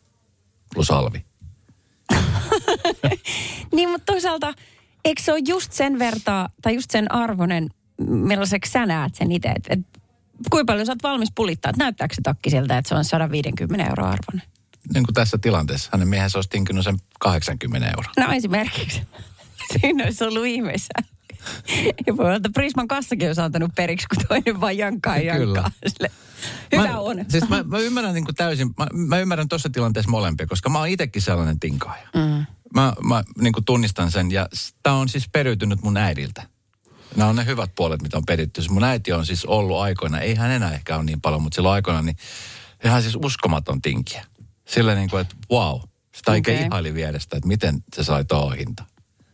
Plus 0.74 0.92
alvi. 0.92 1.26
Niin, 3.72 3.90
mutta 3.90 4.14
toisaalta, 4.14 4.54
eikö 5.06 5.22
se 5.22 5.32
ole 5.32 5.42
just 5.48 5.72
sen 5.72 6.00
vertaa, 6.00 6.50
tai 6.62 6.76
just 6.76 6.92
sen 6.92 7.12
arvoinen, 7.12 7.70
millaiseksi 8.00 8.72
sä 8.72 8.86
näet 8.86 9.16
sen 9.16 9.32
itse, 9.32 9.50
että 9.50 9.74
et, 9.74 9.80
kuinka 10.50 10.72
paljon 10.72 10.86
sä 10.86 10.92
oot 10.92 11.04
valmis 11.04 11.30
pulittaa, 11.36 11.70
että 11.70 11.84
näyttääkö 11.84 12.16
se 12.16 12.22
takki 12.22 12.50
siltä, 12.50 12.78
että 12.78 12.90
se 12.90 12.96
on 12.96 13.06
150 13.06 13.86
euroa 13.90 14.10
arvoinen? 14.10 14.48
Niin 14.94 15.06
kuin 15.06 15.14
tässä 15.14 15.38
tilanteessa. 15.38 15.90
Hänen 15.94 16.08
miehensä 16.08 16.38
olisi 16.38 16.50
tinkinyt 16.50 16.84
sen 16.84 16.98
80 17.20 17.88
euroa. 17.88 18.12
No 18.18 18.34
esimerkiksi. 18.34 19.02
Siinä 19.82 20.04
olisi 20.04 20.24
ollut 20.24 20.46
ihmeessä. 20.46 20.94
Ja 22.08 22.14
voi 22.18 22.26
olla, 22.26 22.36
että 22.36 22.50
Prisman 22.54 22.88
kassakin 22.88 23.28
olisi 23.28 23.42
antanut 23.42 23.72
periksi, 23.76 24.08
kun 24.08 24.26
toinen 24.28 24.62
vaan 24.62 24.78
jankkaa 24.78 25.18
ja 25.18 25.34
Kyllä. 25.34 25.60
jankkaa. 25.60 25.72
Sille, 25.88 26.12
hyvä 26.76 26.88
mä, 26.88 27.00
on. 27.00 27.26
Siis 27.30 27.50
mä, 27.50 27.64
mä 27.64 27.80
ymmärrän 27.80 28.14
niin 28.14 28.26
kuin 28.26 28.36
täysin, 28.36 28.68
mä, 28.78 28.88
mä 28.94 29.20
ymmärrän 29.20 29.50
tuossa 29.50 29.70
tilanteessa 29.70 30.12
molempia, 30.12 30.48
koska 30.48 30.70
mä 30.70 30.80
oon 30.80 30.88
itsekin 30.88 31.22
sellainen 31.22 31.60
tinkaaja. 31.60 32.08
Mm. 32.16 32.46
Mä, 32.74 32.94
mä 33.04 33.24
niin 33.42 33.54
kuin 33.54 33.66
tunnistan 33.66 34.12
sen 34.12 34.32
ja 34.32 34.48
tämä 34.84 34.96
on 34.96 35.10
siis 35.10 35.30
periytynyt 35.30 35.82
mun 35.82 35.98
äidiltä. 35.98 36.44
Nämä 37.16 37.30
on 37.30 37.36
ne 37.36 37.46
hyvät 37.46 37.72
puolet, 37.76 38.02
mitä 38.02 38.18
on 38.18 38.26
peritty. 38.26 38.62
Mun 38.70 38.84
äiti 38.84 39.14
on 39.14 39.26
siis 39.26 39.46
ollut 39.46 39.80
aikoina, 39.80 40.20
ei 40.20 40.36
hän 40.36 40.52
enää 40.52 40.74
ehkä 40.74 40.96
ole 40.96 41.04
niin 41.04 41.22
paljon, 41.22 41.42
mutta 41.42 41.56
silloin 41.56 41.74
aikoina 41.74 42.02
niin 42.02 42.18
ihan 42.84 43.02
siis 43.02 43.16
uskomaton 43.16 43.82
tinkiä. 43.82 44.26
Sillä 44.68 44.96
niin 44.96 45.10
kuin, 45.10 45.22
että 45.22 45.36
wow, 45.52 45.80
sitä 46.16 46.32
Okei. 46.32 46.62
ihaili 46.62 46.94
vierestä, 46.94 47.38
että 47.38 47.48
miten 47.48 47.84
se 47.96 48.04
sai 48.04 48.26
tuohon 48.26 48.58
hinta. 48.58 48.84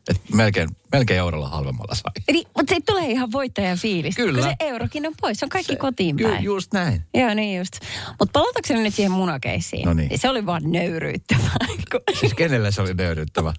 Et 0.09 0.21
melkein, 0.33 0.69
melkein 0.91 1.19
eurolla 1.19 1.49
halvemmalla 1.49 1.95
sai. 1.95 2.11
Niin, 2.31 2.47
mutta 2.57 2.71
siitä 2.75 2.91
tulee 2.91 3.11
ihan 3.11 3.31
voittajan 3.31 3.77
fiilis. 3.77 4.15
Kyllä. 4.15 4.33
Kun 4.41 4.49
se 4.49 4.55
eurokin 4.59 5.07
on 5.07 5.13
pois, 5.21 5.39
se 5.39 5.45
on 5.45 5.49
kaikki 5.49 5.75
kotiin 5.75 6.15
Kyllä, 6.17 6.29
päin. 6.29 6.43
just 6.43 6.73
näin. 6.73 7.01
Joo, 7.13 7.33
niin 7.33 7.57
just. 7.57 7.73
Mutta 8.19 8.39
palatakseni 8.39 8.83
nyt 8.83 8.93
siihen 8.95 9.11
munakeissiin. 9.11 9.85
No 9.85 9.93
niin. 9.93 10.19
Se 10.19 10.29
oli 10.29 10.45
vaan 10.45 10.61
nöyryyttävää. 10.71 11.55
kun- 11.91 12.15
Siis 12.19 12.33
kenelle 12.33 12.71
se 12.71 12.81
oli 12.81 12.93
nöyryttävä? 12.93 13.53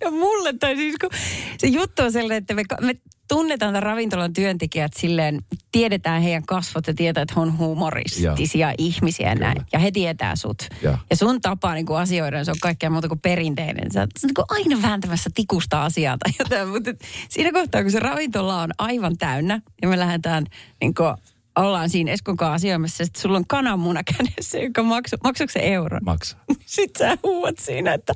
Ja 0.00 0.10
mulle, 0.10 0.52
tai 0.60 0.76
siis 0.76 0.94
kun 1.00 1.10
se 1.58 1.66
juttu 1.66 2.02
on 2.02 2.12
sellainen, 2.12 2.38
että 2.38 2.54
me, 2.54 2.62
me 2.80 2.94
tunnetaan 3.30 3.72
tämän 3.72 3.82
ravintolan 3.82 4.32
työntekijät 4.32 4.92
silleen, 4.96 5.40
tiedetään 5.72 6.22
heidän 6.22 6.46
kasvot 6.46 6.86
ja 6.86 6.94
tietää, 6.94 7.22
että 7.22 7.34
he 7.36 7.40
on 7.40 7.58
humoristisia 7.58 8.66
Joo. 8.68 8.74
ihmisiä 8.78 9.28
ja 9.28 9.34
näin. 9.34 9.62
Ja 9.72 9.78
he 9.78 9.90
tietää 9.90 10.36
sut. 10.36 10.68
Joo. 10.82 10.98
Ja 11.10 11.16
sun 11.16 11.40
tapa 11.40 11.74
niin 11.74 11.86
kuin 11.86 11.98
asioida, 11.98 12.44
se 12.44 12.50
on 12.50 12.56
kaikkea 12.60 12.90
muuta 12.90 13.08
kuin 13.08 13.20
perinteinen. 13.20 13.92
Sä 13.92 14.00
oot 14.00 14.10
niin 14.22 14.34
kuin 14.34 14.44
aina 14.48 14.82
vääntämässä 14.82 15.30
tikusta 15.34 15.84
asiaa 15.84 16.18
tai 16.18 16.32
jotain. 16.38 16.68
Mutta 16.68 16.90
siinä 17.28 17.52
kohtaa, 17.52 17.82
kun 17.82 17.90
se 17.90 18.00
ravintola 18.00 18.62
on 18.62 18.70
aivan 18.78 19.18
täynnä 19.18 19.60
ja 19.82 19.88
me 19.88 19.98
lähdetään 19.98 20.46
niin 20.80 20.94
kuin, 20.94 21.14
ollaan 21.56 21.90
siinä 21.90 22.12
Eskon 22.12 22.36
kanssa 22.36 22.54
asioimassa, 22.54 23.04
sitten 23.04 23.22
sulla 23.22 23.36
on 23.36 23.46
kananmuna 23.46 24.00
kädessä, 24.04 24.58
joka 24.58 24.82
maksaa, 24.82 25.18
maksaako 25.24 25.52
se 25.52 25.60
euron? 25.60 26.00
Maksaa. 26.04 26.40
Sitten 26.66 27.08
sä 27.08 27.18
huuat 27.22 27.58
siinä, 27.58 27.94
että 27.94 28.12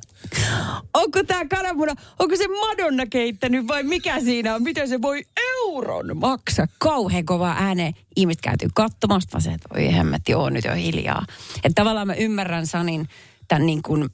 onko 0.95 1.23
tämä 1.25 1.45
kananmuna, 1.45 1.95
onko 2.19 2.37
se 2.37 2.49
Madonna 2.49 3.07
keittänyt 3.07 3.69
vai 3.69 3.83
mikä 3.83 4.21
siinä 4.21 4.55
on? 4.55 4.62
Miten 4.62 4.88
se 4.88 5.03
voi 5.03 5.25
euron 5.64 6.17
maksaa? 6.17 6.67
Kauhean 6.79 7.25
kova 7.25 7.55
ääne. 7.59 7.95
Ihmiset 8.17 8.41
käytyy 8.41 8.69
katsomaan, 8.75 9.21
sitten 9.21 9.33
vaan 9.33 9.43
se, 9.43 9.53
että 9.53 9.69
oi 9.75 9.93
hemmetti, 9.93 10.33
joo 10.33 10.50
nyt 10.50 10.64
jo 10.64 10.75
hiljaa. 10.75 11.26
Että 11.57 11.83
tavallaan 11.83 12.07
mä 12.07 12.14
ymmärrän 12.14 12.67
Sanin 12.67 13.09
tämän 13.49 13.67
niin 13.67 13.83
kuin 13.83 14.09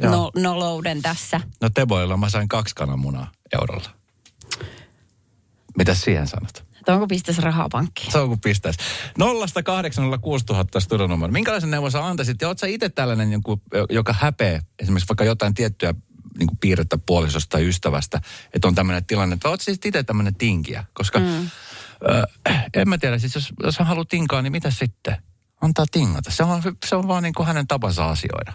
no, 0.00 0.30
nolouden 0.36 1.02
tässä. 1.02 1.40
No 1.60 1.70
Teboilla 1.70 2.16
mä 2.16 2.30
sain 2.30 2.48
kaksi 2.48 2.74
kananmunaa 2.74 3.30
eurolla. 3.52 3.90
Mitäs 5.78 6.00
siihen 6.00 6.26
sanot? 6.26 6.69
Että 6.90 6.94
onko 6.94 7.06
pistäs 7.06 7.38
rahaa 7.38 7.68
pankkiin? 7.68 8.12
Se 8.12 8.18
on 8.18 8.28
kuin 8.28 8.40
pistäis. 8.40 8.76
0806000 10.76 10.80
studionumero. 10.80 11.32
Minkälaisen 11.32 11.70
neuvon 11.70 11.90
sä 11.90 12.06
antaisit? 12.06 12.40
Ja 12.40 12.48
oot 12.48 12.58
sä 12.58 12.66
itse 12.66 12.88
tällainen, 12.88 13.32
joku, 13.32 13.62
joka 13.90 14.14
häpeä 14.18 14.62
esimerkiksi 14.78 15.08
vaikka 15.08 15.24
jotain 15.24 15.54
tiettyä 15.54 15.94
niin 16.38 16.46
kuin 16.46 16.58
piirrettä 16.58 16.98
puolisosta 16.98 17.48
tai 17.48 17.68
ystävästä, 17.68 18.20
että 18.54 18.68
on 18.68 18.74
tämmöinen 18.74 19.04
tilanne, 19.04 19.34
että 19.34 19.48
oot 19.48 19.60
siis 19.60 19.78
itse 19.84 20.02
tämmöinen 20.02 20.34
tinkiä. 20.34 20.84
Koska 20.92 21.18
mm. 21.18 21.50
ö, 22.10 22.26
en 22.74 22.88
mä 22.88 22.98
tiedä, 22.98 23.18
siis 23.18 23.34
jos, 23.34 23.52
jos 23.62 23.78
hän 23.78 23.88
haluaa 23.88 24.04
tinkaa, 24.04 24.42
niin 24.42 24.52
mitä 24.52 24.70
sitten? 24.70 25.16
Antaa 25.60 25.86
tingata. 25.90 26.30
Se 26.30 26.44
on, 26.44 26.62
se 26.86 26.96
on 26.96 27.08
vaan 27.08 27.22
niin 27.22 27.34
kuin 27.34 27.46
hänen 27.46 27.66
tapansa 27.66 28.10
asioida. 28.10 28.52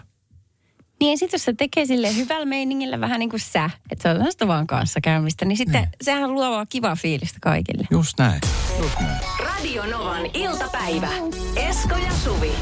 Niin 1.00 1.18
sitten 1.18 1.38
jos 1.38 1.44
se 1.44 1.52
tekee 1.52 1.86
sille 1.86 2.16
hyvällä 2.16 2.44
meiningillä 2.46 3.00
vähän 3.00 3.20
niin 3.20 3.30
kuin 3.30 3.40
sä, 3.40 3.70
että 3.90 4.02
se 4.02 4.08
on 4.08 4.16
sellaista 4.16 4.46
vaan 4.48 4.66
kanssakäymistä, 4.66 5.44
niin 5.44 5.56
sitten 5.56 5.80
Niin. 5.80 5.90
sehän 6.02 6.34
luo 6.34 6.50
vaan 6.50 6.66
kivaa 6.68 6.96
fiilistä 6.96 7.38
kaikille. 7.42 7.86
Just 7.90 8.18
näin. 8.18 8.40
Just 8.82 9.00
näin. 9.00 9.20
Radio 9.38 9.86
Novan 9.86 10.26
iltapäivä. 10.34 11.08
Esko 11.56 11.96
ja 11.96 12.12
Suvi. 12.24 12.52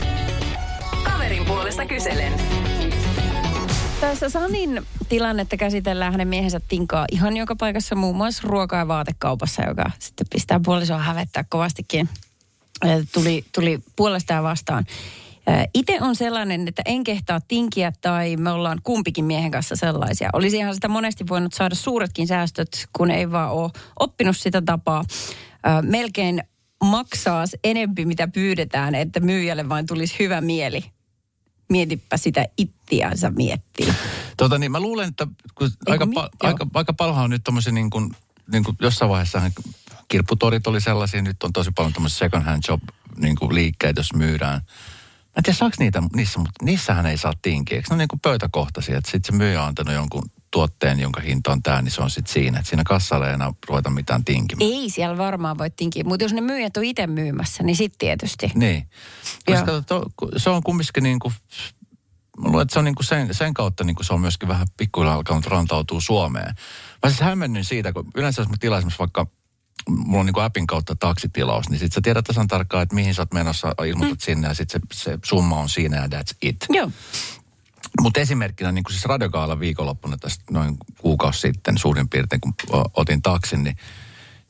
Kaverin 1.05 1.45
puolesta 1.45 1.87
kyselen. 1.87 2.33
Tässä 4.01 4.29
Sanin 4.29 4.83
tilannetta 5.09 5.57
käsitellään 5.57 6.13
hänen 6.13 6.29
miehensä 6.29 6.61
tinkaa 6.69 7.05
ihan 7.13 7.37
joka 7.37 7.57
paikassa, 7.57 7.95
muun 7.95 8.17
muassa 8.17 8.43
ruoka- 8.45 8.77
ja 8.77 8.89
vaatekaupassa, 8.89 9.63
joka 9.63 9.91
sitten 9.99 10.27
pistää 10.33 10.61
puolisoa 10.65 10.99
hävettää 10.99 11.45
kovastikin. 11.49 12.09
Tuli, 13.13 13.45
tuli 13.55 13.79
puolestaan 13.97 14.45
vastaan. 14.45 14.85
Itse 15.75 15.99
on 16.01 16.17
sellainen, 16.17 16.69
että 16.69 16.83
en 16.85 17.05
kehtaa 17.05 17.41
tinkiä 17.49 17.93
tai 18.01 18.37
me 18.37 18.51
ollaan 18.51 18.79
kumpikin 18.83 19.25
miehen 19.25 19.51
kanssa 19.51 19.77
sellaisia. 19.77 20.31
Olisi 20.33 20.57
ihan 20.57 20.75
sitä 20.75 20.89
monesti 20.89 21.25
voinut 21.29 21.53
saada 21.53 21.75
suuretkin 21.75 22.27
säästöt, 22.27 22.89
kun 22.93 23.11
ei 23.11 23.31
vaan 23.31 23.51
ole 23.51 23.71
oppinut 23.99 24.37
sitä 24.37 24.63
tapaa. 24.63 25.05
Melkein 25.83 26.43
maksaa 26.85 27.45
enempi, 27.65 28.05
mitä 28.05 28.29
pyydetään, 28.29 28.95
että 28.95 29.21
myyjälle 29.21 29.69
vain 29.69 29.87
tulisi 29.87 30.17
hyvä 30.19 30.41
mieli. 30.41 30.85
Mietipä 31.69 32.17
sitä 32.17 32.47
ittiänsä 32.59 33.31
miettiä. 33.31 33.95
Tota 34.37 34.59
niin, 34.59 34.73
mä 34.73 34.81
luulen, 34.81 35.09
että 35.09 35.27
kun 35.55 35.71
aika, 35.87 36.05
pa- 36.05 36.37
aika, 36.41 36.67
aika 36.75 36.93
paljon 36.93 37.19
on 37.19 37.31
nyt 37.31 37.45
tommosia 37.45 37.73
niin 37.73 37.91
kuin 37.91 38.11
niin 38.53 38.65
kuin 38.65 38.77
jossain 38.81 39.09
vaiheessa 39.09 39.51
kirpputorit 40.09 40.67
oli 40.67 40.81
sellaisia, 40.81 41.23
nyt 41.23 41.43
on 41.43 41.53
tosi 41.53 41.71
paljon 41.75 41.93
tämmöisiä 41.93 42.19
second 42.19 42.45
hand 42.45 42.63
job 42.69 42.83
niin 43.17 43.37
kuin 43.37 43.55
liikkeitä, 43.55 44.01
jos 44.01 44.15
myydään. 44.15 44.61
Mä 45.35 45.39
en 45.39 45.43
tiedä, 45.43 45.57
saako 45.57 45.77
niitä 45.79 46.03
niissä, 46.17 46.39
mutta 46.39 46.65
niissähän 46.65 47.07
ei 47.07 47.17
saa 47.17 47.33
tinkiä. 47.43 47.77
Eikö 47.77 47.89
ne 47.91 47.95
ole 47.95 47.99
niin 47.99 48.09
kuin 48.09 48.21
pöytäkohtaisia, 48.21 48.99
että 48.99 49.11
sitten 49.11 49.35
se 49.35 49.39
myyjä 49.39 49.63
on 49.63 49.69
antanut 49.69 49.95
jonkun 49.95 50.23
tuotteen, 50.51 51.01
jonka 51.01 51.21
hinta 51.21 51.53
on 51.53 51.63
tämä, 51.63 51.83
niin 51.83 51.93
se 51.93 52.03
on 52.03 52.11
sitten 52.11 52.33
siinä. 52.33 52.59
Että 52.59 52.69
siinä 52.69 52.83
kassalla 52.87 53.29
ei 53.29 53.35
enää 53.35 53.53
ruveta 53.69 53.91
mitään 53.91 54.25
tinkimään. 54.25 54.71
Ei 54.71 54.91
siellä 54.91 55.19
varmaan 55.19 55.59
voi 55.59 55.71
tinkiä, 55.71 56.05
mutta 56.05 56.25
jos 56.25 56.33
ne 56.33 56.41
myyjät 56.41 56.77
on 56.77 56.85
itse 56.85 57.07
myymässä, 57.07 57.63
niin 57.63 57.77
sitten 57.77 57.99
tietysti. 57.99 58.53
Niin. 58.55 58.89
Koska 59.47 59.83
to, 59.83 60.03
se 60.37 60.51
on 60.51 60.63
kumminkin 60.63 61.03
niin 61.03 61.19
kuin, 61.19 61.35
mä 62.39 62.49
luulen, 62.49 62.63
että 62.63 62.73
se 62.73 62.79
on 62.79 62.85
niin 62.85 62.95
kuin 62.95 63.07
sen, 63.07 63.35
sen 63.35 63.55
kautta 63.55 63.85
niin 63.85 63.97
kuin 63.97 64.07
se 64.07 64.15
on 64.15 64.21
myöskin 64.21 64.49
vähän 64.49 64.67
pikkuhiljaa 64.77 65.15
alkanut 65.15 65.47
rantautua 65.47 66.01
Suomeen. 66.01 66.55
Mä 67.03 67.11
siis 67.11 67.21
hämmennyin 67.21 67.65
siitä, 67.65 67.93
kun 67.93 68.11
yleensä 68.15 68.43
jos 68.43 68.49
mä 68.49 68.57
tilaan 68.61 68.83
vaikka 68.99 69.27
mulla 69.89 70.21
on 70.21 70.27
niin 70.27 70.35
kuin 70.35 70.45
appin 70.45 70.67
kautta 70.67 70.97
taksitilaus, 70.97 71.69
niin 71.69 71.79
sitten 71.79 71.95
sä 71.95 72.01
tiedät 72.01 72.25
tasan 72.25 72.49
tarkkaan, 72.49 72.83
että 72.83 72.95
mihin 72.95 73.15
sä 73.15 73.23
oot 73.23 73.35
menossa, 73.35 73.75
ilmoitat 73.87 74.19
mm. 74.19 74.25
sinne 74.25 74.49
ja 74.49 74.55
sitten 74.55 74.81
se, 74.93 75.03
se, 75.05 75.19
summa 75.25 75.59
on 75.59 75.69
siinä 75.69 75.97
ja 75.97 76.07
that's 76.07 76.37
it. 76.43 76.57
Joo. 76.71 76.91
Mutta 78.01 78.21
esimerkkinä 78.21 78.73
niin 78.73 78.85
kuin 78.85 78.93
siis 78.93 79.05
radiokaala 79.05 79.61
viikonloppuna 79.61 80.17
tästä 80.17 80.45
noin 80.51 80.77
kuukausi 80.99 81.41
sitten 81.41 81.79
suurin 81.79 82.09
piirtein, 82.09 82.41
kun 82.41 82.55
otin 82.95 83.23
taksin, 83.23 83.65
niin, 83.65 83.77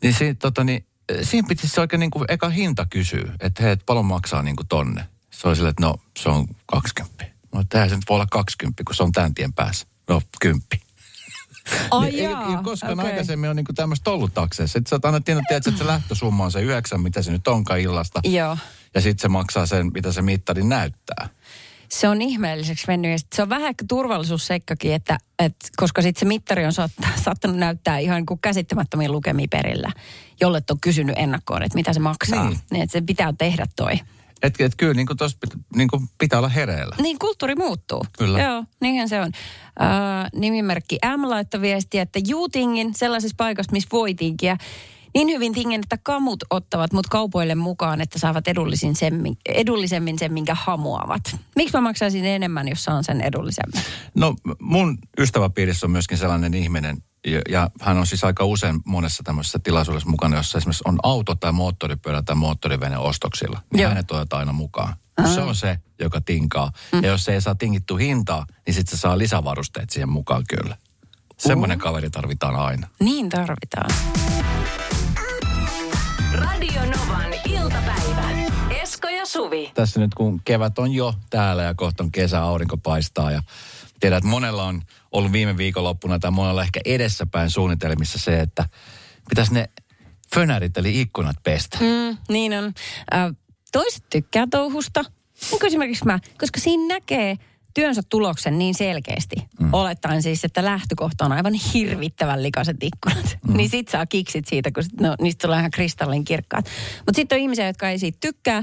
niin, 0.03 0.15
siinä, 0.15 0.35
tota, 0.35 0.65
niin 0.65 0.87
siinä 1.23 1.49
piti 1.49 1.69
se 1.69 1.81
oikein 1.81 2.01
niin 2.01 2.11
kuin 2.11 2.25
eka 2.29 2.49
hinta 2.49 2.87
kysyä, 2.91 3.33
että 3.41 3.63
hei, 3.63 3.73
et 3.73 3.87
paljon 3.87 4.07
maksaa 4.07 4.43
niin 4.43 4.57
kuin 4.57 4.69
tonne. 4.69 5.09
Se 5.31 5.49
oli 5.49 5.57
silleen, 5.57 5.71
että 5.71 5.87
no 5.87 5.97
se 6.19 6.29
on 6.29 6.47
20. 6.67 7.25
No, 7.53 7.61
että 7.61 7.89
se 7.89 7.97
nyt 7.97 8.05
voi 8.09 8.15
olla 8.15 8.27
20, 8.31 8.83
kun 8.87 8.95
se 8.95 9.03
on 9.03 9.13
tämän 9.13 9.35
tien 9.35 9.53
päässä. 9.53 9.87
No, 10.09 10.23
kymppi. 10.41 10.84
Ai 11.91 12.11
niin, 12.11 12.25
jaa, 12.25 12.51
ei, 12.51 12.57
koskaan 12.65 12.93
okay. 12.93 13.11
aikaisemmin 13.11 13.51
on 13.51 13.57
niinku 13.57 13.73
tämmöistä 13.73 14.11
ollut 14.11 14.35
takseissa. 14.35 14.73
Sitten 14.73 14.91
sä 14.91 14.97
oot 14.97 15.05
aina 15.05 15.21
tiennyt, 15.21 15.45
että 15.51 15.71
se 15.79 15.87
lähtösumma 15.87 16.45
on 16.45 16.53
se 16.53 16.61
yhdeksän, 16.61 17.01
mitä 17.01 17.23
se 17.23 17.33
nyt 17.33 17.49
onkaan 17.49 17.81
illasta. 17.81 18.21
Joo. 18.25 18.57
Ja 18.95 19.01
sitten 19.01 19.23
se 19.23 19.29
maksaa 19.29 19.67
sen, 19.67 19.91
mitä 19.95 20.13
se 20.13 20.23
mittari 20.23 20.65
näyttää. 20.65 21.29
Se 21.89 22.09
on 22.09 22.23
ihmeelliseksi 22.23 22.85
mennyt 22.89 23.11
ja 23.11 23.19
se 23.35 23.43
on 23.43 23.49
vähän 23.49 23.69
ehkä 23.69 23.85
turvallisuusseikkakin, 23.89 24.95
että, 24.95 25.19
että 25.39 25.69
koska 25.77 26.03
sitten 26.03 26.21
se 26.21 26.27
mittari 26.27 26.67
on 26.67 26.73
saat- 26.73 27.23
saattanut 27.25 27.57
näyttää 27.57 27.99
ihan 27.99 28.27
kuin 28.27 28.41
käsittämättömiä 28.41 29.09
lukemia 29.09 29.47
perillä, 29.51 29.93
jolle 30.41 30.63
on 30.71 30.81
kysynyt 30.81 31.19
ennakkoon, 31.19 31.63
että 31.63 31.77
mitä 31.77 31.93
se 31.93 32.01
maksaa. 32.01 32.49
Niin. 32.49 32.61
Niin, 32.71 32.83
että 32.83 32.93
se 32.93 33.01
pitää 33.01 33.33
tehdä 33.39 33.67
toi. 33.77 34.01
Että 34.43 34.65
et 34.65 34.73
kyllä 34.77 34.95
niin 34.95 35.07
kuin 35.07 35.17
tos, 35.17 35.39
niin 35.77 35.89
pitää 36.19 36.39
olla 36.39 36.49
hereillä. 36.49 36.97
Niin, 37.03 37.19
kulttuuri 37.19 37.55
muuttuu. 37.55 38.07
Kyllä. 38.19 38.43
Joo, 38.43 38.65
niinhän 38.81 39.09
se 39.09 39.21
on. 39.21 39.31
Äh, 39.83 40.31
nimimerkki 40.35 40.99
M 41.17 41.29
laittoi 41.29 41.61
viestiä, 41.61 42.03
että 42.03 42.21
juu 42.27 42.49
tingin 42.49 42.95
sellaisessa 42.95 43.35
paikassa, 43.37 43.73
missä 43.73 43.89
voi 43.93 44.15
tinkiä. 44.15 44.57
Niin 45.15 45.29
hyvin 45.29 45.53
tingen, 45.53 45.81
että 45.81 45.99
kamut 46.03 46.45
ottavat 46.51 46.93
mut 46.93 47.07
kaupoille 47.07 47.55
mukaan, 47.55 48.01
että 48.01 48.19
saavat 48.19 48.49
edullisin 48.49 48.97
semmin, 48.97 49.37
edullisemmin 49.49 50.19
sen, 50.19 50.33
minkä 50.33 50.55
hamuavat. 50.55 51.37
Miksi 51.57 51.77
mä 51.77 51.81
maksaisin 51.81 52.25
enemmän, 52.25 52.69
jos 52.69 52.85
saan 52.85 53.05
sen 53.05 53.21
edullisemmin? 53.21 53.83
No 54.15 54.35
mun 54.61 54.99
ystäväpiirissä 55.19 55.87
on 55.87 55.91
myöskin 55.91 56.19
sellainen 56.19 56.55
ihminen, 56.55 56.97
ja, 57.25 57.41
ja 57.49 57.71
hän 57.81 57.97
on 57.97 58.07
siis 58.07 58.25
aika 58.25 58.45
usein 58.45 58.81
monessa 58.85 59.23
tämmöisessä 59.23 59.59
tilaisuudessa 59.59 60.11
mukana, 60.11 60.37
jossa 60.37 60.59
esimerkiksi 60.59 60.85
on 60.87 60.99
auto 61.03 61.35
tai 61.35 61.53
moottoripyörä 61.53 62.23
tai 62.23 62.37
moottorivene 62.37 62.99
ostoksilla. 62.99 63.63
Niin 63.73 63.83
Joo. 63.83 63.89
hänet 63.89 64.11
otetaan 64.11 64.41
aina 64.41 64.53
mukaan. 64.53 64.97
Se 65.35 65.41
on 65.41 65.55
se, 65.55 65.79
joka 66.01 66.21
tinkaa. 66.21 66.73
Mm. 66.93 67.03
Ja 67.03 67.09
jos 67.09 67.25
se 67.25 67.35
ei 67.35 67.41
saa 67.41 67.55
tingittu 67.55 67.97
hintaa, 67.97 68.47
niin 68.67 68.75
sitten 68.75 68.99
se 68.99 69.01
saa 69.01 69.19
lisävarusteet 69.19 69.91
siihen 69.91 70.09
mukaan 70.09 70.45
kyllä. 70.49 70.77
Semmoinen 71.39 71.79
kaveri 71.79 72.11
tarvitaan 72.11 72.57
aina. 72.57 72.89
Niin 73.01 73.29
tarvitaan. 73.29 73.91
Radio 76.33 76.81
Novan 76.81 77.35
iltapäivä. 77.45 78.44
Suvi. 79.35 79.71
Tässä 79.75 80.01
nyt 80.01 80.15
kun 80.15 80.41
kevät 80.45 80.79
on 80.79 80.93
jo 80.93 81.15
täällä 81.31 81.63
ja 81.63 81.75
kohta 81.75 82.03
on 82.03 82.13
kesä, 82.13 82.43
aurinko 82.43 82.77
paistaa 82.77 83.31
ja 83.31 83.43
tiedät, 84.01 84.17
että 84.17 84.29
monella 84.29 84.65
on 84.65 84.83
ollut 85.13 85.33
viime 85.33 85.57
viikonloppuna 85.57 86.19
tai 86.19 86.31
monella 86.31 86.63
ehkä 86.63 86.81
edessäpäin 86.85 87.51
suunnitelmissa 87.51 88.19
se, 88.19 88.41
että 88.41 88.69
pitäisi 89.29 89.55
ne 89.55 89.69
fönärit 90.35 90.77
eli 90.77 91.01
ikkunat 91.01 91.37
pestä. 91.43 91.79
Mm, 91.81 92.17
niin 92.29 92.59
on. 92.59 92.73
Äh, 93.15 93.33
toiset 93.73 94.05
tykkää 94.11 94.47
touhusta, 94.51 95.03
niin 95.51 95.61
kuin 95.61 95.67
esimerkiksi 95.67 96.05
mä, 96.05 96.19
koska 96.39 96.61
siinä 96.61 96.95
näkee 96.95 97.37
työnsä 97.75 98.03
tuloksen 98.09 98.59
niin 98.59 98.75
selkeästi. 98.75 99.37
Mm. 99.61 99.75
Olettaen 99.75 100.23
siis, 100.23 100.45
että 100.45 100.65
lähtökohta 100.65 101.25
on 101.25 101.33
aivan 101.33 101.55
hirvittävän 101.75 102.43
likaiset 102.43 102.77
ikkunat. 102.83 103.39
Mm. 103.49 103.57
niin 103.57 103.71
sit 103.71 103.89
saa 103.89 104.07
kiksit 104.07 104.47
siitä, 104.47 104.73
kun 104.73 104.83
sit, 104.83 105.01
no, 105.01 105.15
niistä 105.21 105.47
tulee 105.47 105.59
ihan 105.59 105.71
kristallin 105.71 106.25
kirkkaat. 106.25 106.65
Mutta 106.99 107.17
sitten 107.17 107.37
on 107.37 107.43
ihmisiä, 107.43 107.67
jotka 107.67 107.89
ei 107.89 107.99
siitä 107.99 108.19
tykkää 108.21 108.63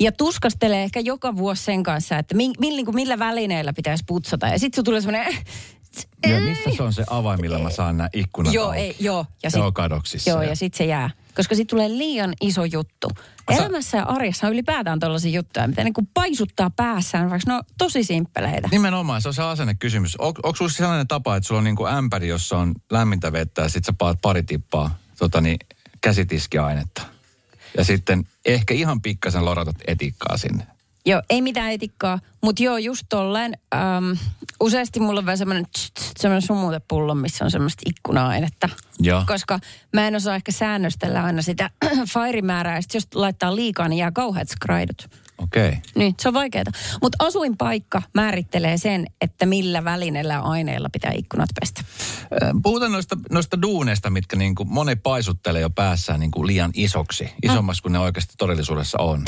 ja 0.00 0.12
tuskastelee 0.12 0.82
ehkä 0.82 1.00
joka 1.00 1.36
vuosi 1.36 1.64
sen 1.64 1.82
kanssa, 1.82 2.18
että 2.18 2.34
mi, 2.34 2.52
millä, 2.60 2.92
millä 2.92 3.18
välineillä 3.18 3.72
pitäisi 3.72 4.04
putsata. 4.06 4.48
Ja 4.48 4.58
sitten 4.58 4.76
se 4.76 4.82
tulee 4.82 5.00
semmoinen, 5.00 5.36
Ja 6.28 6.40
missä 6.40 6.70
se 6.76 6.82
on 6.82 6.92
se 6.92 7.04
avain, 7.10 7.40
millä 7.40 7.58
mä 7.58 7.70
saan 7.70 7.96
nämä 7.96 8.08
ikkunat 8.12 8.54
Joo, 8.54 8.66
auki? 8.66 8.78
ei, 8.78 8.96
joo. 9.00 9.26
Ja 9.42 9.50
Se 9.50 9.58
on 9.60 9.74
kadoksissa. 9.74 10.30
Joo, 10.30 10.42
ja- 10.42 10.48
ja 10.48 10.56
sitten 10.56 10.78
se 10.78 10.84
jää. 10.84 11.10
Koska 11.36 11.54
sitten 11.54 11.76
tulee 11.76 11.88
liian 11.88 12.32
iso 12.40 12.64
juttu. 12.64 13.10
Elämässä 13.48 13.98
ja 13.98 14.04
arjessa 14.04 14.46
on 14.46 14.52
ylipäätään 14.52 14.98
tällaisia 15.00 15.30
juttuja, 15.32 15.68
mitä 15.68 15.84
niin 15.84 15.94
kuin 15.94 16.08
paisuttaa 16.14 16.70
päässään, 16.70 17.30
vaikka 17.30 17.50
ne 17.50 17.54
on 17.56 17.62
tosi 17.78 18.04
simppeleitä. 18.04 18.68
Nimenomaan, 18.70 19.22
se 19.22 19.28
on 19.28 19.34
se 19.34 19.42
asennekysymys. 19.42 20.16
On, 20.16 20.26
onko 20.42 20.56
sulla 20.56 20.70
sellainen 20.70 21.08
tapa, 21.08 21.36
että 21.36 21.46
sulla 21.46 21.58
on 21.58 21.64
niinku 21.64 21.86
ämpäri, 21.86 22.28
jossa 22.28 22.58
on 22.58 22.74
lämmintä 22.90 23.32
vettä 23.32 23.62
ja 23.62 23.68
sitten 23.68 23.84
sä 23.94 23.96
paat 23.98 24.18
pari 24.22 24.42
tippaa 24.42 24.98
tota 25.18 25.40
niin, 25.40 25.58
käsitiskiainetta. 26.00 27.02
Ja 27.76 27.84
sitten 27.84 28.24
ehkä 28.46 28.74
ihan 28.74 29.02
pikkasen 29.02 29.44
loratat 29.44 29.76
etikkaa 29.86 30.36
sinne. 30.36 30.66
Joo, 31.08 31.22
ei 31.30 31.42
mitään 31.42 31.72
etikkaa, 31.72 32.18
mutta 32.42 32.62
joo, 32.62 32.76
just 32.76 33.06
tolleen. 33.08 33.58
Ähm, 33.74 34.12
useasti 34.60 35.00
mulla 35.00 35.18
on 35.18 35.26
vähän 35.26 35.38
semmoinen, 35.38 35.66
semmoinen 36.18 36.46
sumutepullo, 36.46 37.14
missä 37.14 37.44
on 37.44 37.50
semmoista 37.50 37.82
ikkuna-ainetta. 37.86 38.68
Joo. 39.00 39.24
Koska 39.26 39.58
mä 39.92 40.08
en 40.08 40.16
osaa 40.16 40.34
ehkä 40.34 40.52
säännöstellä 40.52 41.24
aina 41.24 41.42
sitä 41.42 41.70
fairimäärää, 42.12 42.76
ja 42.76 42.82
sit 42.82 42.94
jos 42.94 43.08
laittaa 43.14 43.56
liikaa, 43.56 43.88
niin 43.88 43.98
jää 43.98 44.10
kauheat 44.10 44.48
skraidut. 44.48 45.08
Okei. 45.38 45.68
Okay. 45.68 45.80
Niin, 45.94 46.14
se 46.20 46.28
on 46.28 46.34
vaikeaa. 46.34 46.64
Mutta 47.02 47.24
asuinpaikka 47.24 48.02
määrittelee 48.14 48.78
sen, 48.78 49.06
että 49.20 49.46
millä 49.46 49.84
välineellä 49.84 50.34
ja 50.34 50.40
aineilla 50.40 50.88
pitää 50.92 51.12
ikkunat 51.14 51.50
pestä. 51.60 51.82
Puhutaan 52.62 52.92
noista, 52.92 53.16
noista 53.30 53.62
duuneista, 53.62 54.10
mitkä 54.10 54.36
niinku 54.36 54.64
moni 54.64 54.96
paisuttelee 54.96 55.60
jo 55.60 55.70
päässään 55.70 56.20
niinku 56.20 56.46
liian 56.46 56.70
isoksi. 56.74 57.30
Isommaksi 57.42 57.82
kuin 57.82 57.92
ne 57.92 57.98
oikeasti 57.98 58.34
todellisuudessa 58.38 58.98
on. 58.98 59.24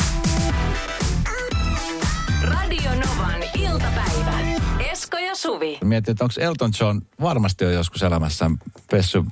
Suvi. 5.43 5.79
Mietin, 5.85 6.13
että 6.13 6.25
onko 6.25 6.35
Elton 6.39 6.73
John 6.81 7.01
varmasti 7.21 7.65
jo 7.65 7.71
joskus 7.71 8.03
elämässään 8.03 8.59
pessy 8.91 9.25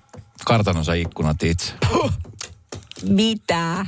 kartanonsa 0.44 0.92
ikkunat 0.92 1.42
itse. 1.42 1.72
Mitä? 3.02 3.86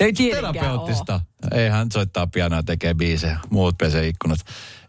Ei 0.00 0.12
Terapeuttista. 0.12 1.20
Ei 1.52 1.68
hän 1.68 1.92
soittaa 1.92 2.26
pianoa 2.26 2.62
tekee 2.62 2.94
biisejä. 2.94 3.38
Muut 3.50 3.78
pesee 3.78 4.08
ikkunat. 4.08 4.38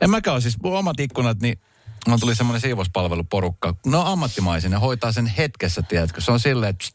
En 0.01 0.09
mäkään 0.09 0.33
ole 0.33 0.41
siis, 0.41 0.57
omat 0.63 0.99
ikkunat, 0.99 1.39
niin 1.41 1.59
on 2.07 2.19
tuli 2.19 2.35
semmoinen 2.35 2.61
siivouspalveluporukka. 2.61 3.75
No 3.85 4.01
ammattimaisia, 4.05 4.69
ne 4.69 4.77
hoitaa 4.77 5.11
sen 5.11 5.25
hetkessä, 5.25 5.81
tiedätkö. 5.81 6.21
Se 6.21 6.31
on 6.31 6.39
silleen, 6.39 6.69
että 6.69 6.85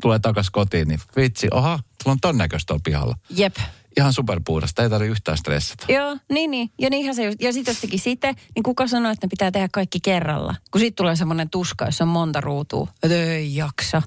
tulee 0.00 0.18
takas 0.18 0.50
kotiin, 0.50 0.88
niin 0.88 1.00
vitsi, 1.16 1.48
oha, 1.50 1.78
sulla 2.02 2.12
on 2.12 2.20
ton 2.20 2.38
näköistä 2.38 2.66
tuolla 2.66 2.82
pihalla. 2.84 3.16
Jep. 3.30 3.56
Ihan 3.96 4.12
superpuhdasta, 4.12 4.82
ei 4.82 4.90
tarvitse 4.90 5.12
yhtään 5.12 5.38
stressata. 5.38 5.92
Joo, 5.92 6.16
niin 6.32 6.50
niin. 6.50 6.70
Ja 6.80 6.90
niinhän 6.90 7.14
se 7.14 7.24
just. 7.24 7.42
Ja 7.42 7.52
sitten 7.52 7.72
jos 7.72 7.80
teki 7.80 7.98
sitten, 7.98 8.34
niin 8.54 8.62
kuka 8.62 8.86
sanoi, 8.86 9.12
että 9.12 9.26
ne 9.26 9.30
pitää 9.30 9.50
tehdä 9.50 9.68
kaikki 9.72 9.98
kerralla? 10.00 10.54
Kun 10.70 10.80
sitten 10.80 10.96
tulee 10.96 11.16
semmoinen 11.16 11.50
tuska, 11.50 11.84
jossa 11.84 12.04
on 12.04 12.08
monta 12.08 12.40
ruutua. 12.40 12.88
Että 13.02 13.16
ei 13.16 13.56
jaksa. 13.56 14.02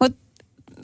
Mutta 0.00 0.18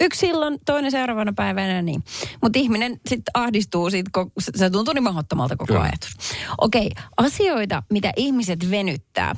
yksi 0.00 0.20
silloin, 0.20 0.58
toinen 0.66 0.90
seuraavana 0.90 1.32
päivänä 1.36 1.82
niin. 1.82 2.04
Mutta 2.42 2.58
ihminen 2.58 3.00
sitten 3.08 3.30
ahdistuu 3.34 3.90
siitä, 3.90 4.10
kun 4.14 4.32
se 4.56 4.70
tuntuu 4.70 4.94
niin 4.94 5.04
mahdottomalta 5.04 5.56
koko 5.56 5.66
Kyllä. 5.66 5.80
ajatus. 5.80 6.16
Okei, 6.58 6.90
asioita, 7.16 7.82
mitä 7.90 8.12
ihmiset 8.16 8.70
venyttää. 8.70 9.36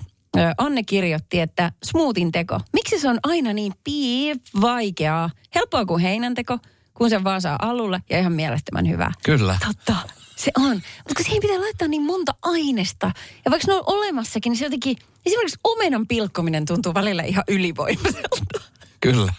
Anne 0.58 0.82
kirjoitti, 0.82 1.40
että 1.40 1.72
smoothien 1.84 2.32
teko. 2.32 2.60
Miksi 2.72 3.00
se 3.00 3.08
on 3.08 3.18
aina 3.22 3.52
niin 3.52 3.72
piip 3.84 4.42
vaikeaa? 4.60 5.30
Helppoa 5.54 5.86
kuin 5.86 6.02
heinänteko, 6.02 6.58
kun 6.98 7.10
se 7.10 7.24
vaan 7.24 7.40
saa 7.42 7.56
alulle 7.62 8.02
ja 8.10 8.18
ihan 8.18 8.32
mielettömän 8.32 8.88
hyvää. 8.88 9.12
Kyllä. 9.24 9.58
Totta, 9.66 9.96
se 10.36 10.50
on. 10.56 10.74
Mutta 10.74 11.14
kun 11.16 11.24
siihen 11.24 11.40
pitää 11.40 11.60
laittaa 11.60 11.88
niin 11.88 12.02
monta 12.02 12.34
ainesta. 12.42 13.10
Ja 13.44 13.50
vaikka 13.50 13.72
ne 13.72 13.74
on 13.74 13.84
olemassakin, 13.86 14.50
niin 14.50 14.58
se 14.58 14.64
jotenkin... 14.64 14.96
Esimerkiksi 15.26 15.60
omenan 15.64 16.06
pilkkominen 16.06 16.64
tuntuu 16.64 16.94
välillä 16.94 17.22
ihan 17.22 17.44
ylivoimaiselta. 17.48 18.60
Kyllä. 19.00 19.32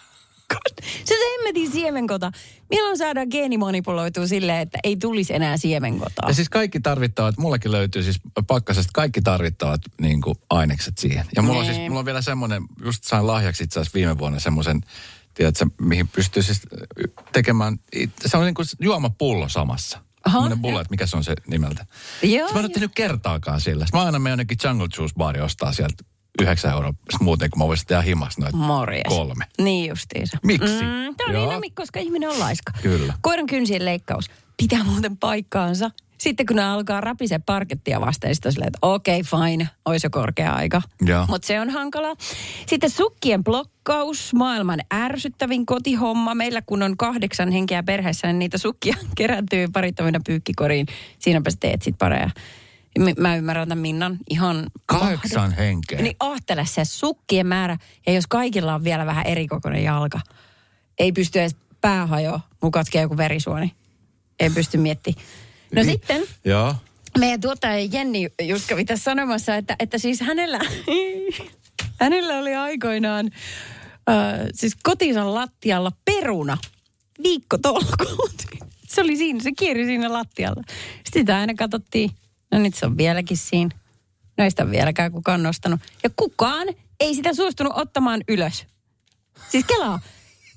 Se 1.05 1.13
on 1.13 1.19
se 1.19 1.37
hemmetin 1.37 1.71
siemenkota. 1.71 2.31
Milloin 2.69 2.97
saadaan 2.97 3.27
geenimanipuloitua 3.31 4.27
silleen, 4.27 4.59
että 4.59 4.79
ei 4.83 4.97
tulisi 4.97 5.33
enää 5.33 5.57
siemenkotaa? 5.57 6.27
Ja 6.27 6.33
siis 6.33 6.49
kaikki 6.49 6.79
tarvittavat, 6.79 7.37
mullakin 7.37 7.71
löytyy 7.71 8.03
siis 8.03 8.19
pakkasesta 8.47 8.91
kaikki 8.93 9.21
tarvittavat 9.21 9.81
niin 10.01 10.21
kuin, 10.21 10.35
ainekset 10.49 10.97
siihen. 10.97 11.25
Ja 11.35 11.41
mulla 11.41 11.59
on 11.59 11.65
siis, 11.65 11.77
mulla 11.77 11.99
on 11.99 12.05
vielä 12.05 12.21
semmoinen, 12.21 12.63
just 12.85 13.03
sain 13.03 13.27
lahjaksi 13.27 13.63
itse 13.63 13.79
asiassa 13.79 13.95
viime 13.95 14.17
vuonna 14.17 14.39
semmoisen, 14.39 14.81
tiedätkö, 15.39 15.65
mihin 15.81 16.07
pystyy 16.07 16.43
siis 16.43 16.61
tekemään, 17.33 17.79
se 18.25 18.37
on 18.37 18.45
niin 18.45 18.53
kuin 18.53 18.65
juomapullo 18.79 19.49
samassa. 19.49 19.99
Aha. 20.25 20.55
Bullet, 20.61 20.89
mikä 20.89 21.05
se 21.05 21.17
on 21.17 21.23
se 21.23 21.35
nimeltä. 21.47 21.85
Joo, 22.23 22.47
Siis 22.47 22.53
mä 22.53 22.59
en 22.59 22.65
ole 22.65 22.73
tehnyt 22.73 22.91
kertaakaan 22.95 23.61
sillä. 23.61 23.85
Sitten 23.85 23.99
mä 24.01 24.05
aina 24.05 24.19
menen 24.19 24.31
jonnekin 24.31 24.57
Jungle 24.63 24.87
Juice 24.97 25.13
baari 25.17 25.41
ostaa 25.41 25.71
sieltä 25.73 26.03
9 26.41 26.71
euroa 26.71 26.93
muuten, 27.21 27.49
kun 27.49 27.59
mä 27.61 27.67
voisin 27.67 27.87
tehdä 27.87 28.01
himas 28.01 28.37
noita 28.37 28.57
Morjes. 28.57 29.03
kolme. 29.07 29.45
Niin 29.61 29.89
justiinsa. 29.89 30.37
Miksi? 30.43 30.73
Mm, 30.73 31.15
tämä 31.15 31.27
on 31.29 31.33
Joo. 31.33 31.59
niin, 31.59 31.75
koska 31.75 31.99
ihminen 31.99 32.29
on 32.29 32.39
laiska. 32.39 32.71
Kyllä. 32.81 33.13
Koiran 33.21 33.47
kynsien 33.47 33.85
leikkaus 33.85 34.25
pitää 34.57 34.83
muuten 34.83 35.17
paikkaansa. 35.17 35.91
Sitten 36.19 36.45
kun 36.45 36.55
ne 36.55 36.63
alkaa 36.63 37.01
rapise 37.01 37.39
parkettia 37.39 38.01
vasten, 38.01 38.35
sitten 38.35 38.51
silleen, 38.51 38.67
että 38.67 38.79
okei, 38.81 39.21
okay, 39.21 39.41
fine, 39.41 39.69
olisi 39.85 40.05
jo 40.05 40.09
korkea 40.09 40.53
aika. 40.53 40.81
Mutta 41.27 41.47
se 41.47 41.59
on 41.59 41.69
hankala. 41.69 42.15
Sitten 42.67 42.89
sukkien 42.89 43.43
blokkaus, 43.43 44.33
maailman 44.33 44.79
ärsyttävin 44.93 45.65
kotihomma. 45.65 46.35
Meillä 46.35 46.61
kun 46.61 46.83
on 46.83 46.97
kahdeksan 46.97 47.51
henkeä 47.51 47.83
perheessä, 47.83 48.27
niin 48.27 48.39
niitä 48.39 48.57
sukkia 48.57 48.95
kerääntyy 49.17 49.67
parittomina 49.67 50.19
pyykkikoriin. 50.25 50.87
Siinäpä 51.19 51.49
sä 51.49 51.57
teet 51.59 51.81
sit 51.81 51.97
pareja. 51.97 52.29
Mä 53.17 53.35
ymmärrän 53.35 53.69
tämän 53.69 53.81
Minnan 53.81 54.17
ihan... 54.29 54.67
Kahdeksan 54.85 55.51
henkeä. 55.51 56.01
Niin 56.01 56.15
ajattele 56.19 56.65
se 56.65 56.85
sukkien 56.85 57.47
määrä, 57.47 57.77
ja 58.07 58.13
jos 58.13 58.27
kaikilla 58.27 58.75
on 58.75 58.83
vielä 58.83 59.05
vähän 59.05 59.25
erikokoinen 59.25 59.83
jalka, 59.83 60.19
ei 60.97 61.11
pysty 61.11 61.39
edes 61.39 61.55
päähajo, 61.81 62.39
mun 62.61 62.71
katkee 62.71 63.01
joku 63.01 63.17
verisuoni. 63.17 63.71
Ei 64.39 64.49
pysty 64.49 64.77
miettimään. 64.77 65.25
No 65.75 65.81
Niin. 65.83 65.85
sitten 65.91 66.23
Joo. 66.45 66.75
meidän 67.19 67.41
tuottaja 67.41 67.87
Jenni 67.91 68.27
just 68.41 68.67
kävi 68.67 68.85
tässä 68.85 69.03
sanomassa, 69.03 69.55
että, 69.55 69.75
että 69.79 69.97
siis 69.97 70.21
hänellä, 70.21 70.59
hänellä 72.01 72.37
oli 72.37 72.55
aikoinaan 72.55 73.31
äh, 74.09 74.47
siis 74.53 74.75
kotinsa 74.83 75.33
lattialla 75.33 75.91
peruna 76.05 76.57
viikko 77.23 77.57
tolkuut. 77.57 78.43
Se 78.89 79.01
oli 79.01 79.17
siinä, 79.17 79.39
se 79.43 79.51
kieri 79.51 79.85
siinä 79.85 80.13
lattialla. 80.13 80.63
Sitten 80.95 81.21
sitä 81.21 81.37
aina 81.37 81.53
katsottiin, 81.53 82.11
no 82.51 82.59
nyt 82.59 82.75
se 82.75 82.85
on 82.85 82.97
vieläkin 82.97 83.37
siinä. 83.37 83.69
No 84.37 84.43
ei 84.43 84.49
sitä 84.49 84.71
vieläkään 84.71 85.11
kukaan 85.11 85.43
nostanut. 85.43 85.79
Ja 86.03 86.09
kukaan 86.15 86.67
ei 86.99 87.15
sitä 87.15 87.33
suostunut 87.33 87.73
ottamaan 87.75 88.21
ylös. 88.27 88.65
Siis 89.49 89.65
kelaa. 89.65 89.99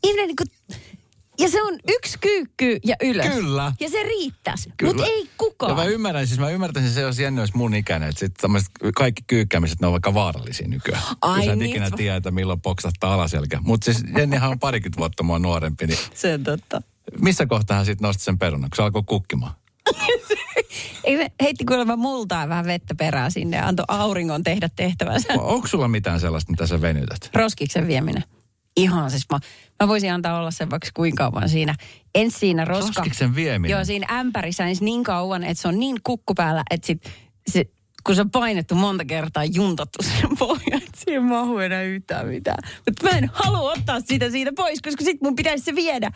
Ihminen 0.05 0.27
niin 0.27 0.37
kuin, 0.37 0.79
ja 1.39 1.49
se 1.49 1.63
on 1.63 1.79
yksi 1.89 2.19
kyykky 2.21 2.79
ja 2.85 2.97
ylös. 3.03 3.27
Kyllä. 3.27 3.73
Ja 3.81 3.91
se 3.91 4.03
riittäisi. 4.03 4.73
Mutta 4.85 5.07
ei 5.07 5.29
kukaan. 5.39 5.71
Ja 5.71 5.77
mä 5.77 5.85
ymmärrän, 5.85 6.27
siis 6.27 6.41
mä 6.41 6.51
ymmärtäisin 6.51 6.93
se, 6.93 7.01
jos 7.01 7.19
Jenni 7.19 7.41
olisi 7.41 7.57
mun 7.57 7.75
ikäinen, 7.75 8.09
että 8.09 8.19
sit 8.21 8.35
tämmöiset 8.41 8.71
kaikki 8.97 9.23
kyykkäämiset, 9.27 9.81
ne 9.81 9.87
on 9.87 9.93
vaikka 9.93 10.15
vaarallisia 10.15 10.69
nykyään. 10.69 11.03
Ai 11.21 11.37
Kun 11.37 11.45
sä 11.45 11.53
et 11.53 11.59
niin. 11.59 11.71
ikinä 11.71 11.91
tiedä, 11.91 12.17
että 12.17 12.31
milloin 12.31 12.61
poksattaa 12.61 13.15
alaselkä. 13.15 13.59
Mutta 13.63 13.85
siis 13.85 14.05
Jennihan 14.17 14.51
on 14.51 14.59
parikymmentä 14.59 14.99
vuotta 14.99 15.23
mua 15.23 15.39
nuorempi, 15.39 15.87
niin 15.87 15.99
Se 16.15 16.35
on 16.35 16.43
totta. 16.43 16.83
missä 17.21 17.47
kohtaa 17.47 17.77
hän 17.77 17.87
sitten 17.87 18.07
nosti 18.07 18.23
sen 18.25 18.39
perunan, 18.39 18.71
kun 18.71 18.77
se 18.77 18.83
alkoi 18.83 19.03
kukkimaan? 19.07 19.53
Ei 21.05 21.17
se 21.17 21.33
heitti 21.43 21.65
kuulemma 21.65 21.97
multaa 21.97 22.49
vähän 22.49 22.65
vettä 22.67 22.95
perään 22.95 23.31
sinne 23.33 23.57
ja 23.57 23.67
antoi 23.67 23.85
auringon 23.89 24.43
tehdä 24.43 24.69
tehtävänsä. 24.77 25.33
Onko 25.39 25.69
sulla 25.69 25.89
mitään 25.89 26.21
sellaista, 26.21 26.51
mitä 26.51 26.67
sä 26.67 26.81
venytät? 26.81 27.31
Roskiksen 27.35 27.87
vieminen. 27.87 28.25
Ihan 28.77 29.11
siis 29.11 29.25
mä, 29.33 29.39
mä 29.83 29.89
voisin 29.89 30.13
antaa 30.13 30.39
olla 30.39 30.51
sen 30.51 30.71
vaikka 30.71 30.89
kuinka 30.95 31.31
kauan 31.31 31.49
siinä. 31.49 31.75
En 32.15 32.31
siinä 32.31 32.65
roska. 32.65 32.87
Roskiksen 32.87 33.35
vieminen? 33.35 33.75
Joo, 33.75 33.85
siinä 33.85 34.07
ämpärissä 34.19 34.65
niin, 34.65 34.77
niin 34.81 35.05
kauan, 35.05 35.45
että 35.45 35.63
se 35.63 35.69
on 35.69 35.79
niin 35.79 35.97
kukku 36.03 36.35
päällä, 36.35 36.63
että 36.71 36.87
sit, 36.87 37.11
se, 37.47 37.65
kun 38.05 38.15
se 38.15 38.21
on 38.21 38.31
painettu 38.31 38.75
monta 38.75 39.05
kertaa 39.05 39.45
juntattu 39.45 39.99
sen 40.21 40.37
pohjaan, 40.39 40.83
että 40.83 41.01
siihen 41.05 41.23
mahu 41.23 41.59
enää 41.59 41.83
yhtään 41.83 42.27
mitään. 42.27 42.71
Mutta 42.87 43.05
mä 43.05 43.19
en 43.19 43.31
halua 43.33 43.73
ottaa 43.73 44.01
sitä 44.01 44.31
siitä 44.31 44.53
pois, 44.57 44.83
koska 44.83 45.05
sit 45.05 45.21
mun 45.23 45.37
pitäisi 45.37 45.65
se 45.65 45.75
viedä. 45.75 46.11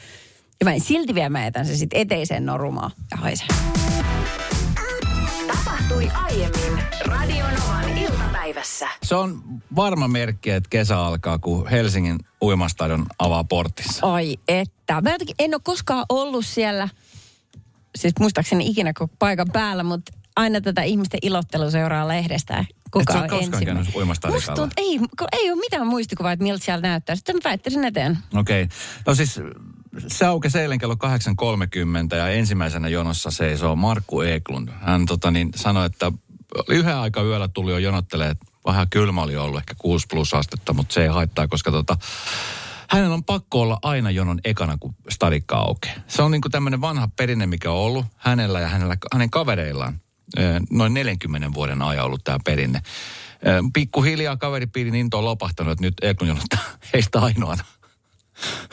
Ja 0.60 0.64
mä 0.64 0.72
en 0.72 0.80
silti 0.80 1.14
vielä 1.14 1.28
mä 1.28 1.44
jätän 1.44 1.66
se 1.66 1.76
sitten 1.76 2.00
eteiseen 2.00 2.46
norumaan 2.46 2.90
ja 3.10 3.16
haisee. 3.16 3.46
Tapahtui 5.88 6.10
aiemmin 6.14 6.84
Radionovan 7.04 7.98
iltapäivässä. 7.98 8.88
Se 9.02 9.14
on 9.14 9.42
varma 9.76 10.08
merkki, 10.08 10.50
että 10.50 10.70
kesä 10.70 10.98
alkaa, 10.98 11.38
kun 11.38 11.68
Helsingin 11.68 12.18
uimastadion 12.42 13.06
avaa 13.18 13.44
portissa. 13.44 14.06
Ai 14.12 14.36
että. 14.48 15.00
Mä 15.00 15.10
jotenkin 15.10 15.36
en 15.38 15.54
ole 15.54 15.60
koskaan 15.64 16.06
ollut 16.08 16.46
siellä, 16.46 16.88
siis 17.96 18.14
muistaakseni 18.20 18.66
ikinä 18.66 18.92
koko 18.92 19.14
paikan 19.18 19.46
päällä, 19.52 19.82
mutta 19.82 20.12
aina 20.36 20.60
tätä 20.60 20.82
ihmisten 20.82 21.20
ilottelua 21.22 21.70
seuraa 21.70 22.08
lehdestä. 22.08 22.64
Kuka 22.90 23.12
sä 23.12 23.18
on 23.18 23.24
ensimmäinen. 23.24 23.64
käynyt 23.64 23.94
uimastadikalla? 23.94 24.68
Ei, 24.76 25.00
ei 25.32 25.50
ole 25.50 25.60
mitään 25.60 25.86
muistikuvaa, 25.86 26.32
että 26.32 26.42
miltä 26.42 26.64
siellä 26.64 26.82
näyttää. 26.82 27.16
Sitten 27.16 27.36
mä 27.36 27.40
väittäisin 27.44 27.84
eteen. 27.84 28.18
Okei. 28.34 28.62
Okay. 28.62 28.76
No 29.06 29.14
siis 29.14 29.40
se 30.08 30.26
aukesi 30.26 30.58
eilen 30.58 30.78
kello 30.78 30.94
8.30 30.94 32.16
ja 32.16 32.28
ensimmäisenä 32.28 32.88
jonossa 32.88 33.30
seisoo 33.30 33.76
Markku 33.76 34.20
Eklund. 34.20 34.68
Hän 34.80 35.06
tota, 35.06 35.30
niin, 35.30 35.50
sanoi, 35.56 35.86
että 35.86 36.12
yhden 36.68 36.96
aika 36.96 37.22
yöllä 37.22 37.48
tuli 37.48 37.70
jo 37.70 37.78
jonottelemaan, 37.78 38.32
että 38.32 38.46
vähän 38.66 38.86
kylmä 38.90 39.22
oli 39.22 39.36
ollut, 39.36 39.58
ehkä 39.58 39.74
6 39.78 40.06
plus 40.10 40.34
astetta, 40.34 40.72
mutta 40.72 40.94
se 40.94 41.02
ei 41.02 41.08
haittaa, 41.08 41.48
koska 41.48 41.70
tota, 41.70 41.96
hänen 42.90 43.10
on 43.10 43.24
pakko 43.24 43.60
olla 43.60 43.78
aina 43.82 44.10
jonon 44.10 44.40
ekana, 44.44 44.76
kun 44.80 44.94
stadikka 45.08 45.56
aukeaa. 45.56 45.96
Se 46.08 46.22
on 46.22 46.30
niin 46.30 46.42
tämmöinen 46.50 46.80
vanha 46.80 47.08
perinne, 47.16 47.46
mikä 47.46 47.70
on 47.70 47.78
ollut 47.78 48.06
hänellä 48.16 48.60
ja 48.60 48.68
hänellä, 48.68 48.96
hänen 49.12 49.30
kavereillaan 49.30 50.00
noin 50.70 50.94
40 50.94 51.52
vuoden 51.54 51.82
ajan 51.82 52.04
ollut 52.04 52.24
tämä 52.24 52.38
perinne. 52.44 52.82
Pikkuhiljaa 53.72 54.36
kaveripiirin 54.36 54.94
into 54.94 55.18
on 55.18 55.24
lopahtanut, 55.24 55.72
että 55.72 55.82
nyt 55.82 55.94
Eklund 56.02 56.28
jonottaa 56.28 56.58
heistä 56.92 57.20
ainoana 57.20 57.64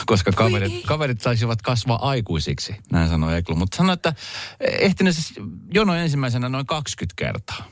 koska 0.05 0.31
kaverit, 0.31 0.85
kaverit 0.85 1.21
saisivat 1.21 1.61
kasvaa 1.61 2.09
aikuisiksi, 2.09 2.75
näin 2.91 3.09
sanoi 3.09 3.37
Eklu. 3.37 3.55
Mutta 3.55 3.77
sanoi, 3.77 3.93
että 3.93 4.13
ehtinyt 4.59 5.15
siis 5.15 5.33
jono 5.73 5.95
ensimmäisenä 5.95 6.49
noin 6.49 6.65
20 6.65 7.13
kertaa. 7.15 7.65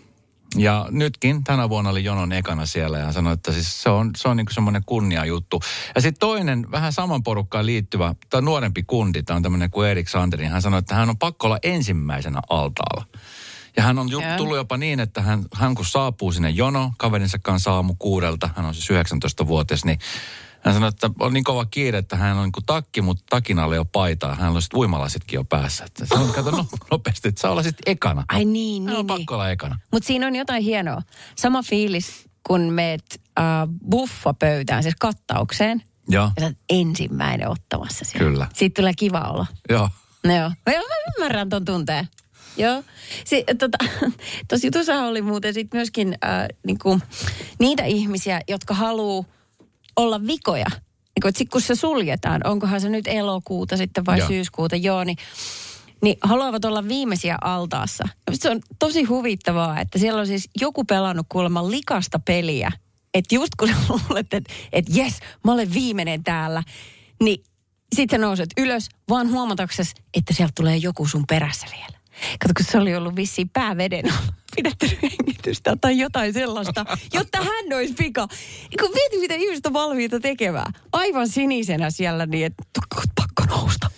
Ja 0.56 0.88
nytkin 0.90 1.44
tänä 1.44 1.70
vuonna 1.70 1.90
oli 1.90 2.04
jonon 2.04 2.32
ekana 2.32 2.66
siellä 2.66 2.98
ja 2.98 3.12
sanoi, 3.12 3.34
että 3.34 3.52
siis 3.52 3.84
se 3.84 3.90
on, 3.90 4.12
se 4.18 4.28
on 4.28 4.38
niin 4.38 4.48
semmoinen 4.52 4.84
kunnia 4.86 5.26
juttu. 5.26 5.62
Ja 5.96 6.02
sitten 6.02 6.20
toinen 6.20 6.72
vähän 6.72 6.94
saman 6.94 7.24
porukkaan 7.24 7.66
liittyvä, 7.66 8.16
tai 8.30 8.42
nuorempi 8.42 8.84
kundi, 8.84 9.24
tämä 9.24 9.38
on 9.38 9.44
tämmöinen 9.44 9.72
kuin 9.72 9.90
Erik 9.90 10.10
Sanderi, 10.10 10.46
hän 10.46 10.62
sanoi, 10.62 10.80
että 10.80 10.96
hän 10.96 11.10
on 11.10 11.18
pakko 11.18 11.48
olla 11.48 11.60
ensimmäisenä 11.64 12.42
altaalla. 12.50 13.06
Ja 13.78 13.84
hän 13.84 14.00
on 14.00 14.10
ju- 14.10 14.22
tullut 14.38 14.58
jopa 14.58 14.78
niin, 14.78 15.00
että 15.00 15.22
hän, 15.22 15.46
hän 15.54 15.76
kun 15.76 15.86
saapuu 15.86 16.32
sinne 16.32 16.50
jono 16.50 16.94
kaverinsa 16.98 17.40
kanssa 17.40 17.74
aamu 17.74 17.96
kuudelta, 18.00 18.50
hän 18.56 18.66
on 18.66 18.74
siis 18.76 18.90
19-vuotias, 18.90 19.86
niin 19.86 20.00
hän 20.62 20.74
sanoi, 20.74 20.90
että 20.90 21.10
on 21.20 21.34
niin 21.34 21.44
kova 21.44 21.66
kiire, 21.66 21.98
että 21.98 22.16
hän 22.16 22.38
on 22.38 22.44
niin 22.44 22.52
kuin 22.52 22.66
takki, 22.66 23.02
mutta 23.02 23.24
takin 23.30 23.60
alle 23.60 23.76
jo 23.76 23.86
paitaa. 23.86 24.36
Hän 24.36 24.52
on 24.56 24.62
sitten 24.62 24.78
uimalasitkin 24.80 25.38
jo 25.38 25.44
päässä. 25.44 25.84
Että 25.86 26.06
sanoi, 26.06 26.24
että 26.26 26.36
kato 26.44 26.52
no, 26.58 26.66
nopeasti, 26.92 27.28
että 27.28 27.42
saa 27.42 27.52
olla 27.52 27.64
sitten 27.64 27.92
ekana. 27.92 28.24
Ai 28.28 28.46
niin, 28.46 28.84
Hän 28.84 28.92
on 28.92 28.98
niin, 28.98 29.08
niin. 29.08 29.20
pakko 29.20 29.34
olla 29.34 29.50
ekana. 29.50 29.80
Mutta 29.92 30.08
siinä 30.08 30.28
on 30.28 30.36
jotain 30.36 30.64
hienoa. 30.64 31.02
Sama 31.36 31.64
fiilis, 31.64 32.30
kun 32.48 32.62
meet 32.62 33.22
äh, 33.40 33.46
buffapöytään, 33.90 34.84
siis 34.84 34.96
kattaukseen. 35.00 35.84
Joo, 36.10 36.32
Ja 36.40 36.50
sä 36.50 36.56
ensimmäinen 36.70 37.50
ottamassa 37.50 38.06
siellä. 38.06 38.30
Kyllä. 38.30 38.48
Siitä 38.54 38.82
tulee 38.82 38.94
kiva 38.98 39.20
olla. 39.22 39.46
joo. 39.70 39.90
No 40.24 40.36
joo. 40.36 40.50
Mä, 40.50 40.72
mä 40.74 41.14
ymmärrän 41.18 41.50
ton 41.50 41.66
tunteen. 41.66 42.08
Joo. 42.58 42.84
Si, 43.26 43.44
tota, 43.60 43.78
Tuossa 44.50 44.68
jutussa 44.68 45.04
oli 45.04 45.22
muuten 45.22 45.54
sit 45.54 45.74
myöskin 45.74 46.08
äh, 46.26 46.48
niinku, 46.66 47.00
niitä 47.60 47.84
ihmisiä, 47.84 48.42
jotka 48.48 48.74
haluaa 48.74 49.26
olla 49.98 50.28
vikoja. 50.28 50.66
Niin 51.26 51.50
kun, 51.50 51.62
se 51.62 51.76
suljetaan, 51.76 52.42
onkohan 52.44 52.82
se 52.82 52.90
nyt 52.90 53.08
elokuuta 53.08 53.78
sitten 53.78 54.06
vai 54.06 54.20
Joo. 54.20 54.28
syyskuuta, 54.28 54.76
joo, 54.76 55.04
niin, 55.04 55.18
niin 56.02 56.18
haluavat 56.22 56.66
olla 56.66 56.88
viimeisiä 56.88 57.38
altaassa. 57.42 58.04
Se 58.34 58.50
on 58.50 58.62
tosi 58.80 59.04
huvittavaa, 59.04 59.80
että 59.80 60.00
siellä 60.00 60.22
on 60.22 60.28
siis 60.28 60.50
joku 60.62 60.84
pelannut 60.84 61.26
kuulemma 61.30 61.72
likasta 61.72 62.20
peliä. 62.20 62.72
Että 63.14 63.36
just 63.36 63.56
kun 63.60 63.70
luulet, 63.90 64.34
että 64.34 64.54
et 64.74 64.86
jes, 64.90 65.20
mä 65.44 65.52
olen 65.52 65.74
viimeinen 65.74 66.24
täällä, 66.24 66.64
niin 67.24 67.44
sitten 67.96 68.22
nouset 68.22 68.50
ylös, 68.58 68.90
vaan 69.10 69.32
huomataksesi, 69.32 69.96
että 70.14 70.34
sieltä 70.34 70.54
tulee 70.56 70.78
joku 70.78 71.08
sun 71.08 71.24
perässä 71.28 71.68
vielä. 71.72 72.01
Kato, 72.40 72.54
kun 72.58 72.66
se 72.66 72.78
oli 72.78 72.96
ollut 72.96 73.16
vissiin 73.16 73.50
pääveden 73.50 74.14
alla, 74.14 74.34
pidättänyt 74.56 75.02
hengitystä 75.02 75.78
tai 75.82 75.98
jotain 75.98 76.34
sellaista, 76.34 76.86
jotta 77.14 77.38
hän 77.38 77.78
olisi 77.78 77.94
pika. 77.94 78.28
Kun 78.80 78.90
mieti, 78.94 79.18
mitä 79.18 79.34
ihmiset 79.34 79.66
on 79.66 79.74
valmiita 79.74 80.20
tekemään. 80.20 80.74
Aivan 80.94 81.30
sinisenä 81.30 81.90
siellä 81.90 82.26
niin, 82.26 82.46
että 82.46 82.64
pakko 83.16 83.44
nousta. 83.46 83.90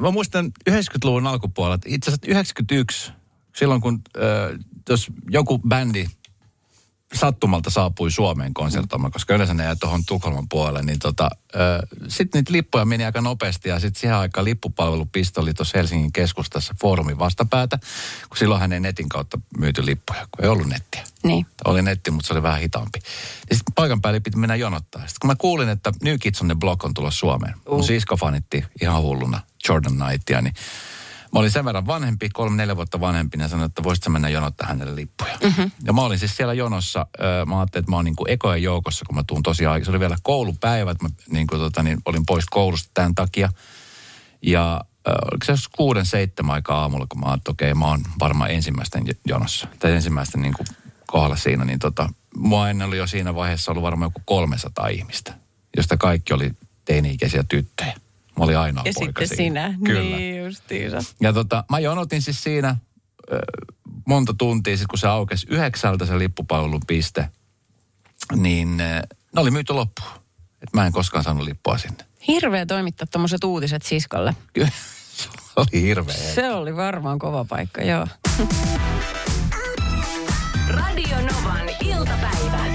Mä 0.00 0.10
muistan 0.10 0.52
90-luvun 0.70 1.26
alkupuolella, 1.26 1.78
itse 1.86 2.10
asiassa 2.10 2.26
91, 2.30 3.12
silloin 3.56 3.80
kun 3.80 4.00
äh, 4.16 4.58
jos 4.88 5.06
joku 5.30 5.58
bändi 5.58 6.06
sattumalta 7.14 7.70
saapui 7.70 8.10
Suomeen 8.10 8.54
konsertoimaan, 8.54 9.12
koska 9.12 9.34
yleensä 9.34 9.54
ne 9.54 9.64
jää 9.64 9.76
tuohon 9.76 10.04
Tukholman 10.04 10.48
puolelle, 10.48 10.82
niin 10.82 10.98
tota, 10.98 11.30
sitten 12.08 12.38
niitä 12.38 12.52
lippuja 12.52 12.84
meni 12.84 13.04
aika 13.04 13.20
nopeasti 13.20 13.68
ja 13.68 13.80
sitten 13.80 14.00
siihen 14.00 14.16
aikaan 14.16 14.44
lippupalvelupiste 14.44 15.40
oli 15.40 15.54
tuossa 15.54 15.78
Helsingin 15.78 16.12
keskustassa 16.12 16.74
foorumin 16.80 17.18
vastapäätä, 17.18 17.78
kun 18.28 18.36
silloin 18.36 18.60
hänen 18.60 18.82
netin 18.82 19.08
kautta 19.08 19.38
myyty 19.58 19.86
lippuja, 19.86 20.26
kun 20.30 20.44
ei 20.44 20.50
ollut 20.50 20.66
nettiä. 20.66 21.04
Niin. 21.22 21.46
Oli 21.64 21.82
netti, 21.82 22.10
mutta 22.10 22.26
se 22.26 22.34
oli 22.34 22.42
vähän 22.42 22.60
hitaampi. 22.60 22.98
Ja 23.50 23.56
sitten 23.56 23.74
paikan 23.74 24.00
päälle 24.00 24.20
piti 24.20 24.38
mennä 24.38 24.56
jonottaa. 24.56 25.00
Sitten 25.00 25.16
kun 25.20 25.30
mä 25.30 25.36
kuulin, 25.36 25.68
että 25.68 25.92
New 26.02 26.16
Kids 26.20 26.40
on 26.42 26.48
the 26.48 26.54
Block 26.54 26.84
on 26.84 26.94
tulossa 26.94 27.18
Suomeen, 27.18 27.54
uh. 27.66 27.74
mun 27.74 27.84
sisko 27.84 28.16
fanitti 28.16 28.64
ihan 28.82 29.02
hulluna 29.02 29.40
Jordan 29.68 29.96
Knightia, 29.96 30.42
niin 30.42 30.54
Mä 31.36 31.40
olin 31.40 31.50
sen 31.50 31.64
verran 31.64 31.86
vanhempi, 31.86 32.28
kolme, 32.28 32.56
neljä 32.56 32.76
vuotta 32.76 33.00
vanhempi, 33.00 33.38
ja 33.40 33.48
sanoin, 33.48 33.66
että 33.66 33.82
voisitko 33.82 34.10
mennä 34.10 34.28
jonottaa 34.28 34.68
hänelle 34.68 34.96
lippuja. 34.96 35.38
Mm-hmm. 35.44 35.70
Ja 35.84 35.92
mä 35.92 36.00
olin 36.00 36.18
siis 36.18 36.36
siellä 36.36 36.54
jonossa, 36.54 37.06
mä 37.46 37.58
ajattelin, 37.58 37.82
että 37.82 37.90
mä 37.90 37.96
oon 37.96 38.04
niin 38.04 38.16
kuin 38.16 38.30
ekojen 38.30 38.62
joukossa, 38.62 39.04
kun 39.04 39.14
mä 39.14 39.24
tuun 39.26 39.42
tosiaan, 39.42 39.84
se 39.84 39.90
oli 39.90 40.00
vielä 40.00 40.16
koulupäivät, 40.22 41.02
mä 41.02 41.08
niin 41.30 41.46
kuin 41.46 41.60
tota, 41.60 41.82
niin 41.82 41.98
olin 42.04 42.26
pois 42.26 42.44
koulusta 42.50 42.90
tämän 42.94 43.14
takia. 43.14 43.48
Ja 44.42 44.80
oliko 45.06 45.44
se 45.44 45.52
kuuden, 45.76 46.06
seitsemän 46.06 46.54
aikaa 46.54 46.80
aamulla, 46.80 47.06
kun 47.08 47.20
mä 47.20 47.26
ajattelin, 47.26 47.40
että 47.40 47.50
okei, 47.50 47.72
okay, 47.72 47.80
mä 47.80 47.86
oon 47.86 48.00
varmaan 48.18 48.50
ensimmäisten 48.50 49.04
jonossa, 49.26 49.68
tai 49.78 49.92
ensimmäisten 49.92 50.42
niin 50.42 50.54
kuin 50.54 50.66
kohdalla 51.06 51.36
siinä, 51.36 51.64
niin 51.64 51.78
tota, 51.78 52.08
mua 52.36 52.70
ennen 52.70 52.86
oli 52.86 52.98
jo 52.98 53.06
siinä 53.06 53.34
vaiheessa 53.34 53.72
ollut 53.72 53.82
varmaan 53.82 54.06
joku 54.06 54.22
300 54.24 54.88
ihmistä, 54.88 55.34
josta 55.76 55.96
kaikki 55.96 56.32
oli 56.32 56.50
teini-ikäisiä 56.84 57.44
tyttöjä. 57.48 57.94
Mä 58.38 58.44
olin 58.44 58.58
ainoa 58.58 58.84
ja 58.86 58.92
poika 58.94 59.20
sitten 59.20 59.38
siinä. 59.38 59.68
sinä. 59.68 59.78
Kyllä. 59.84 60.16
Niin 60.16 60.44
justiinsa. 60.44 60.98
Ja 61.20 61.32
tota, 61.32 61.64
mä 61.70 61.78
jonotin 61.78 62.22
siis 62.22 62.42
siinä 62.42 62.68
äh, 62.68 62.78
monta 64.06 64.34
tuntia, 64.38 64.76
sit 64.76 64.86
kun 64.86 64.98
se 64.98 65.08
aukesi 65.08 65.46
yhdeksältä 65.50 66.06
se 66.06 66.18
lippupalvelun 66.18 66.82
piste, 66.86 67.28
niin 68.36 68.80
äh, 68.80 69.02
ne 69.34 69.40
oli 69.40 69.50
myyty 69.50 69.72
loppuun. 69.72 70.10
Et 70.62 70.68
mä 70.72 70.86
en 70.86 70.92
koskaan 70.92 71.24
saanut 71.24 71.44
lippua 71.44 71.78
sinne. 71.78 72.04
Hirveä 72.28 72.66
toimittaa 72.66 73.06
tuommoiset 73.12 73.44
uutiset 73.44 73.82
siskolle. 73.82 74.34
Kyllä, 74.52 74.68
se 75.18 75.28
oli 75.56 75.82
hirveä. 75.82 76.14
Se 76.14 76.50
oli 76.50 76.76
varmaan 76.76 77.18
kova 77.18 77.44
paikka, 77.44 77.82
joo. 77.82 78.06
Radio 80.68 81.16
Novan 81.16 81.68
iltapäivä. 81.80 82.66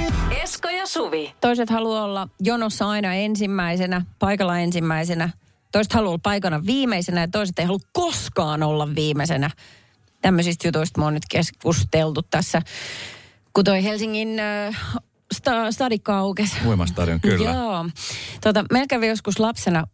Esko 0.43 0.69
ja 0.69 0.87
Suvi. 0.87 1.35
Toiset 1.41 1.69
haluaa 1.69 2.03
olla 2.03 2.27
jonossa 2.39 2.89
aina 2.89 3.13
ensimmäisenä, 3.13 4.05
paikalla 4.19 4.59
ensimmäisenä. 4.59 5.29
Toiset 5.71 5.93
haluaa 5.93 6.09
olla 6.09 6.19
paikana 6.23 6.65
viimeisenä 6.65 7.21
ja 7.21 7.27
toiset 7.27 7.59
ei 7.59 7.65
halua 7.65 7.79
koskaan 7.93 8.63
olla 8.63 8.95
viimeisenä. 8.95 9.49
Tämmöisistä 10.21 10.67
jutuista 10.67 10.99
me 10.99 11.05
on 11.05 11.13
nyt 11.13 11.23
keskusteltu 11.29 12.21
tässä, 12.21 12.61
kun 13.53 13.63
toi 13.63 13.83
Helsingin 13.83 14.39
äh, 14.39 14.77
sta, 15.33 15.71
stadikka 15.71 16.17
aukesi. 16.17 16.55
Uimastadion, 16.65 17.21
kyllä. 17.21 17.51
Joo. 17.51 17.85
Tota, 18.41 18.65
meillä 18.71 18.87
kävi 18.87 19.07
joskus 19.07 19.39
lapsena, 19.39 19.87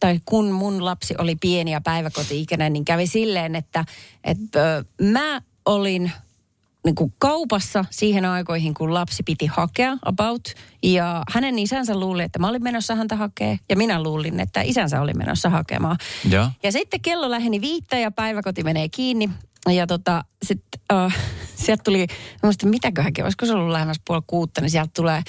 tai 0.00 0.20
kun 0.24 0.50
mun 0.50 0.84
lapsi 0.84 1.14
oli 1.18 1.36
pieni 1.36 1.72
ja 1.72 1.80
päiväkoti-ikäinen, 1.80 2.72
niin 2.72 2.84
kävi 2.84 3.06
silleen, 3.06 3.56
että 3.56 3.84
et, 4.24 4.38
ö, 4.56 4.84
mä 5.02 5.40
olin 5.64 6.12
niin 6.84 6.94
kuin 6.94 7.14
kaupassa 7.18 7.84
siihen 7.90 8.24
aikoihin, 8.24 8.74
kun 8.74 8.94
lapsi 8.94 9.22
piti 9.22 9.46
hakea 9.46 9.96
about. 10.02 10.48
Ja 10.82 11.22
hänen 11.30 11.58
isänsä 11.58 11.98
luuli, 11.98 12.22
että 12.22 12.38
mä 12.38 12.48
olin 12.48 12.62
menossa 12.62 12.94
häntä 12.94 13.16
hakee. 13.16 13.58
Ja 13.68 13.76
minä 13.76 14.02
luulin, 14.02 14.40
että 14.40 14.62
isänsä 14.62 15.00
oli 15.00 15.12
menossa 15.14 15.50
hakemaan. 15.50 15.96
Ja. 16.28 16.50
Ja 16.62 16.72
sitten 16.72 17.00
kello 17.00 17.30
läheni 17.30 17.60
viittä 17.60 17.98
ja 17.98 18.10
päiväkoti 18.10 18.62
menee 18.62 18.88
kiinni. 18.88 19.30
Ja 19.70 19.86
tota, 19.86 20.24
sitten 20.42 20.80
uh, 20.92 21.12
sieltä 21.64 21.82
tuli, 21.82 21.98
mä 21.98 22.38
muistan 22.42 22.70
mitäköhänkin, 22.70 23.24
olisiko 23.24 23.46
se 23.46 23.52
ollut 23.52 23.72
lähemmäs 23.72 24.00
puoli 24.06 24.22
kuutta, 24.26 24.60
niin 24.60 24.70
sieltä 24.70 24.90
tulee 24.96 25.22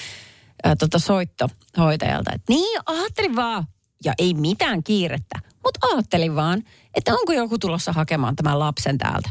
uh, 0.66 0.72
tota 0.78 0.98
soitto 0.98 1.48
hoitajalta. 1.78 2.32
Että 2.34 2.52
niin, 2.52 2.80
ajattelin 2.86 3.36
vaan, 3.36 3.66
ja 4.04 4.12
ei 4.18 4.34
mitään 4.34 4.82
kiirettä, 4.82 5.38
mutta 5.66 5.86
ajattelin 5.86 6.36
vaan, 6.36 6.62
että 6.94 7.14
onko 7.14 7.32
joku 7.32 7.58
tulossa 7.58 7.92
hakemaan 7.92 8.36
tämän 8.36 8.58
lapsen 8.58 8.98
täältä. 8.98 9.30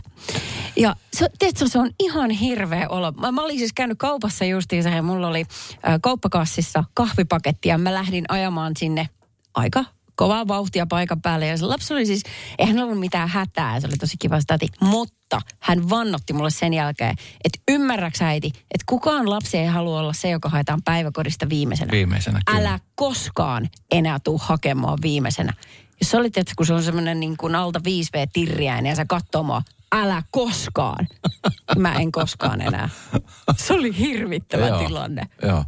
Ja 0.76 0.95
se, 1.13 1.30
tiedätkö, 1.39 1.67
se 1.67 1.80
on 1.80 1.89
ihan 2.00 2.30
hirveä 2.30 2.89
olo. 2.89 3.12
Mä, 3.12 3.32
mä 3.32 3.43
olin 3.43 3.58
siis 3.58 3.74
käynyt 3.74 3.98
kaupassa 3.98 4.45
justiinsa 4.45 4.89
ja 4.89 5.04
mulla 5.04 5.28
oli 5.28 5.45
ä, 5.88 6.00
kauppakassissa 6.02 6.84
kahvipaketti 6.93 7.69
ja 7.69 7.78
mä 7.78 7.93
lähdin 7.93 8.26
ajamaan 8.30 8.74
sinne 8.78 9.10
aika 9.54 9.86
kovaa 10.15 10.47
vauhtia 10.47 10.86
paikan 10.86 11.21
päälle. 11.21 11.47
Ja 11.47 11.58
se 11.58 11.65
lapsi 11.65 11.93
oli 11.93 12.06
siis, 12.06 12.23
eihän 12.58 12.80
ollut 12.80 12.99
mitään 12.99 13.30
hätää, 13.30 13.80
se 13.80 13.88
oli 13.88 13.97
tosi 13.97 14.17
kiva 14.19 14.41
stati. 14.41 14.67
Mutta 14.82 15.41
hän 15.60 15.89
vannotti 15.89 16.34
mulle 16.34 16.49
sen 16.49 16.73
jälkeen, 16.73 17.15
että 17.43 17.60
ymmärräks 17.67 18.21
äiti, 18.21 18.47
että 18.47 18.86
kukaan 18.86 19.30
lapsi 19.30 19.58
ei 19.58 19.65
halua 19.65 19.99
olla 19.99 20.13
se, 20.13 20.30
joka 20.30 20.49
haetaan 20.49 20.82
päiväkodista 20.84 21.49
viimeisenä. 21.49 21.91
Viimeisenä, 21.91 22.39
kyllä. 22.45 22.60
Älä 22.60 22.80
koskaan 22.95 23.69
enää 23.91 24.19
tuu 24.19 24.38
hakemaan 24.43 24.97
viimeisenä. 25.01 25.54
Jos 26.01 26.12
sä 26.12 26.17
olit, 26.17 26.38
että 26.38 26.54
kun 26.58 26.65
se 26.65 26.73
on 26.73 26.84
semmoinen 26.84 27.19
niin 27.19 27.38
kuin 27.38 27.56
alta 27.56 27.80
5V-tirriäinen 27.80 28.89
ja 28.89 28.95
sä 28.95 29.06
katsoo 29.06 29.43
mua, 29.43 29.62
älä 29.91 30.23
koskaan. 30.32 31.08
Mä 31.78 31.93
en 31.93 32.12
koskaan 32.12 32.62
enää. 32.62 32.89
Se 33.58 33.73
oli 33.73 33.97
hirvittävä 33.97 34.78
tilanne. 34.78 35.23
Joo. 35.41 35.65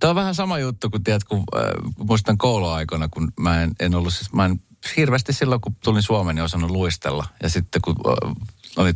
Tämä 0.00 0.08
on 0.08 0.16
vähän 0.16 0.34
sama 0.34 0.58
juttu 0.58 0.90
kuin, 0.90 1.04
tiedät, 1.04 1.24
kun 1.24 1.38
äh, 1.38 1.62
muistan 1.98 2.38
kouluaikoina, 2.38 3.08
kun 3.08 3.32
mä 3.40 3.62
en, 3.62 3.70
en 3.80 3.94
ollut 3.94 4.14
siis, 4.14 4.32
mä 4.32 4.44
en 4.44 4.60
hirveästi 4.96 5.32
silloin, 5.32 5.60
kun 5.60 5.76
tulin 5.84 6.02
Suomeen, 6.02 6.36
niin 6.36 6.44
osannut 6.44 6.70
luistella. 6.70 7.26
Ja 7.42 7.48
sitten 7.48 7.82
kun 7.82 7.96
äh, 8.08 8.34
oli 8.76 8.92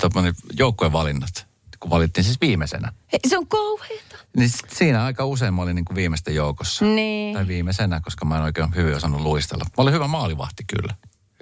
joukkueen 0.58 0.92
valinnat, 0.92 1.46
kun 1.80 1.90
valittiin 1.90 2.24
siis 2.24 2.40
viimeisenä. 2.40 2.92
Hei, 3.12 3.20
se 3.28 3.38
on 3.38 3.48
kauheeta. 3.48 4.16
Niin 4.36 4.50
siinä 4.68 5.04
aika 5.04 5.24
usein 5.24 5.54
mä 5.54 5.62
olin 5.62 5.76
niin 5.76 5.84
kuin 5.84 5.96
viimeisten 5.96 6.34
joukossa. 6.34 6.84
Niin. 6.84 7.34
Tai 7.34 7.46
viimeisenä, 7.46 8.00
koska 8.00 8.24
mä 8.24 8.36
en 8.36 8.42
oikein 8.42 8.74
hyvin 8.74 8.96
osannut 8.96 9.20
luistella. 9.20 9.64
Mä 9.64 9.82
olin 9.82 9.94
hyvä 9.94 10.08
maalivahti 10.08 10.64
kyllä. 10.76 10.94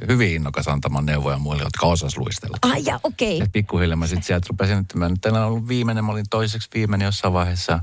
Hyvin 0.08 0.34
innokas 0.34 0.68
antamaan 0.68 1.06
neuvoja 1.06 1.38
muille, 1.38 1.62
jotka 1.62 1.86
osas 1.86 2.16
luistella. 2.16 2.56
Ai 2.62 2.82
ja 2.86 3.00
okei. 3.02 3.38
Ja 3.38 3.46
pikkuhiljaa 3.52 3.96
mä 3.96 4.06
sitten 4.06 4.22
sieltä 4.22 4.46
rupesin, 4.50 4.78
että 4.78 4.98
mä 4.98 5.08
nyt 5.08 5.26
en 5.26 5.34
ollut 5.34 5.68
viimeinen, 5.68 6.04
mä 6.04 6.12
olin 6.12 6.24
toiseksi 6.30 6.68
viimeinen 6.74 7.06
jossain 7.06 7.34
vaiheessa. 7.34 7.80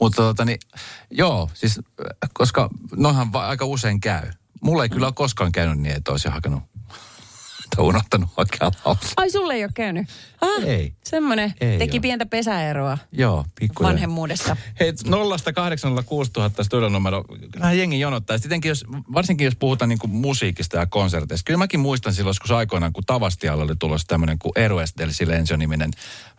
Mutta 0.00 0.22
tota 0.22 0.44
niin, 0.44 0.58
joo, 1.10 1.50
siis 1.54 1.80
koska 2.32 2.68
noinhan 2.96 3.32
va- 3.32 3.48
aika 3.48 3.64
usein 3.64 4.00
käy. 4.00 4.30
Mulla 4.62 4.82
ei 4.82 4.88
kyllä 4.88 5.06
ole 5.06 5.12
koskaan 5.14 5.52
käynyt 5.52 5.78
niin, 5.78 5.96
että 5.96 6.12
olisi 6.12 6.28
hakenut 6.28 6.62
tai 7.76 7.84
unohtanut 7.84 8.30
hakea 8.36 8.70
lapsi. 8.84 9.12
Ai 9.16 9.30
sulle 9.30 9.54
ei 9.54 9.64
ole 9.64 9.70
käynyt? 9.74 10.06
Ah, 10.40 10.64
Ei. 10.64 10.92
Semmoinen. 11.04 11.54
Ei 11.60 11.78
Teki 11.78 11.96
oo. 11.98 12.00
pientä 12.02 12.26
pesäeroa 12.26 12.98
Joo, 13.12 13.44
pikkuhiljaa. 13.60 13.92
vanhemmuudesta. 13.92 14.56
Hei, 14.80 14.92
0 15.06 15.36
806 15.54 16.30
000 16.36 16.50
studionumero. 16.64 17.24
Kyllähän 17.52 17.78
jengi 17.78 18.00
jonottaa. 18.00 18.38
Sitten 18.38 18.60
jos, 18.64 18.84
varsinkin 19.12 19.44
jos 19.44 19.56
puhutaan 19.56 19.88
niin 19.88 19.98
musiikista 20.08 20.76
ja 20.76 20.86
konserteista. 20.86 21.44
Kyllä 21.46 21.58
mäkin 21.58 21.80
muistan 21.80 22.14
silloin 22.14 22.30
joskus 22.30 22.50
aikoinaan, 22.50 22.92
kun 22.92 23.04
Tavastialla 23.06 23.64
oli 23.64 23.76
tulossa 23.76 24.06
tämmöinen 24.06 24.38
kuin 24.38 24.52
Erues 24.56 24.94
del 24.98 25.10
Silencio-niminen 25.10 25.90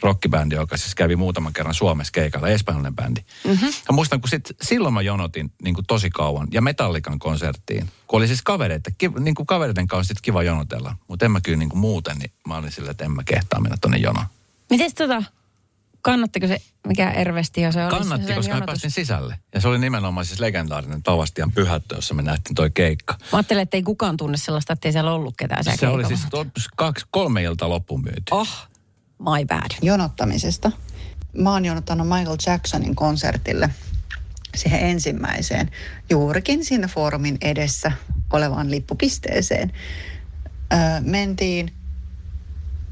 rockibändi, 0.01 0.55
joka 0.55 0.77
siis 0.77 0.95
kävi 0.95 1.15
muutaman 1.15 1.53
kerran 1.53 1.73
Suomessa 1.73 2.11
keikalla, 2.11 2.49
espanjalainen 2.49 2.95
bändi. 2.95 3.21
Mm-hmm. 3.47 3.67
Ja 3.67 3.93
muistan, 3.93 4.21
kun 4.21 4.29
sit, 4.29 4.49
silloin 4.61 4.93
mä 4.93 5.01
jonotin 5.01 5.51
niin 5.63 5.75
tosi 5.87 6.09
kauan 6.09 6.47
ja 6.51 6.61
Metallikan 6.61 7.19
konserttiin. 7.19 7.89
Kun 8.09 8.17
oli 8.17 8.27
siis 8.27 8.41
kavereita, 8.41 8.89
ki, 8.97 9.07
niin 9.19 9.35
kuin 9.35 9.45
kavereiden 9.45 9.87
kanssa 9.87 10.07
sit 10.07 10.21
kiva 10.21 10.43
jonotella. 10.43 10.95
Mutta 11.07 11.25
en 11.25 11.31
mä 11.31 11.41
kyllä 11.41 11.57
niin 11.57 11.69
kuin 11.69 11.79
muuten, 11.79 12.17
niin 12.17 12.31
mä 12.47 12.57
olin 12.57 12.71
silleen, 12.71 12.91
että 12.91 13.05
en 13.05 13.11
mä 13.11 13.23
kehtaa 13.23 13.59
mennä 13.59 13.77
tonne 13.81 13.97
jonoon. 13.97 14.25
Miten 14.69 14.91
tota, 14.97 15.23
kannattiko 16.01 16.47
se, 16.47 16.61
mikä 16.87 17.11
Ervesti 17.11 17.61
se 17.71 17.83
oli? 17.83 17.89
Kannatti, 17.89 18.27
se 18.27 18.33
koska 18.35 18.49
mä 18.51 18.55
jonotus? 18.57 18.71
päästin 18.71 18.91
sisälle. 18.91 19.39
Ja 19.53 19.61
se 19.61 19.67
oli 19.67 19.79
nimenomaan 19.79 20.25
siis 20.25 20.39
legendaarinen 20.39 21.03
Tavastian 21.03 21.51
pyhättö, 21.51 21.95
jossa 21.95 22.13
me 22.13 22.21
nähtiin 22.21 22.55
toi 22.55 22.71
keikka. 22.71 23.13
Mä 23.19 23.37
ajattelin, 23.37 23.61
että 23.63 23.77
ei 23.77 23.83
kukaan 23.83 24.17
tunne 24.17 24.37
sellaista, 24.37 24.73
että 24.73 24.87
ei 24.87 24.91
siellä 24.91 25.13
ollut 25.13 25.33
ketään 25.37 25.63
siellä 25.63 25.77
Se 25.77 25.87
oli 25.87 26.05
siis 26.05 26.19
to- 26.31 26.45
kaksi, 26.75 27.05
kolme 27.11 27.43
iltaa 27.43 27.69
loppuun 27.69 28.01
myyty. 28.03 28.23
Oh, 28.31 28.49
my 29.19 29.45
bad. 29.47 29.71
jonottamisesta. 29.81 30.71
Mä 31.37 31.51
oon 31.51 31.65
jonottanut 31.65 32.07
Michael 32.07 32.37
Jacksonin 32.47 32.95
konsertille 32.95 33.69
siihen 34.55 34.79
ensimmäiseen, 34.79 35.69
juurikin 36.09 36.65
siinä 36.65 36.87
foorumin 36.87 37.37
edessä 37.41 37.91
olevaan 38.33 38.71
lippupisteeseen. 38.71 39.71
Öö, 40.73 40.79
mentiin 41.01 41.73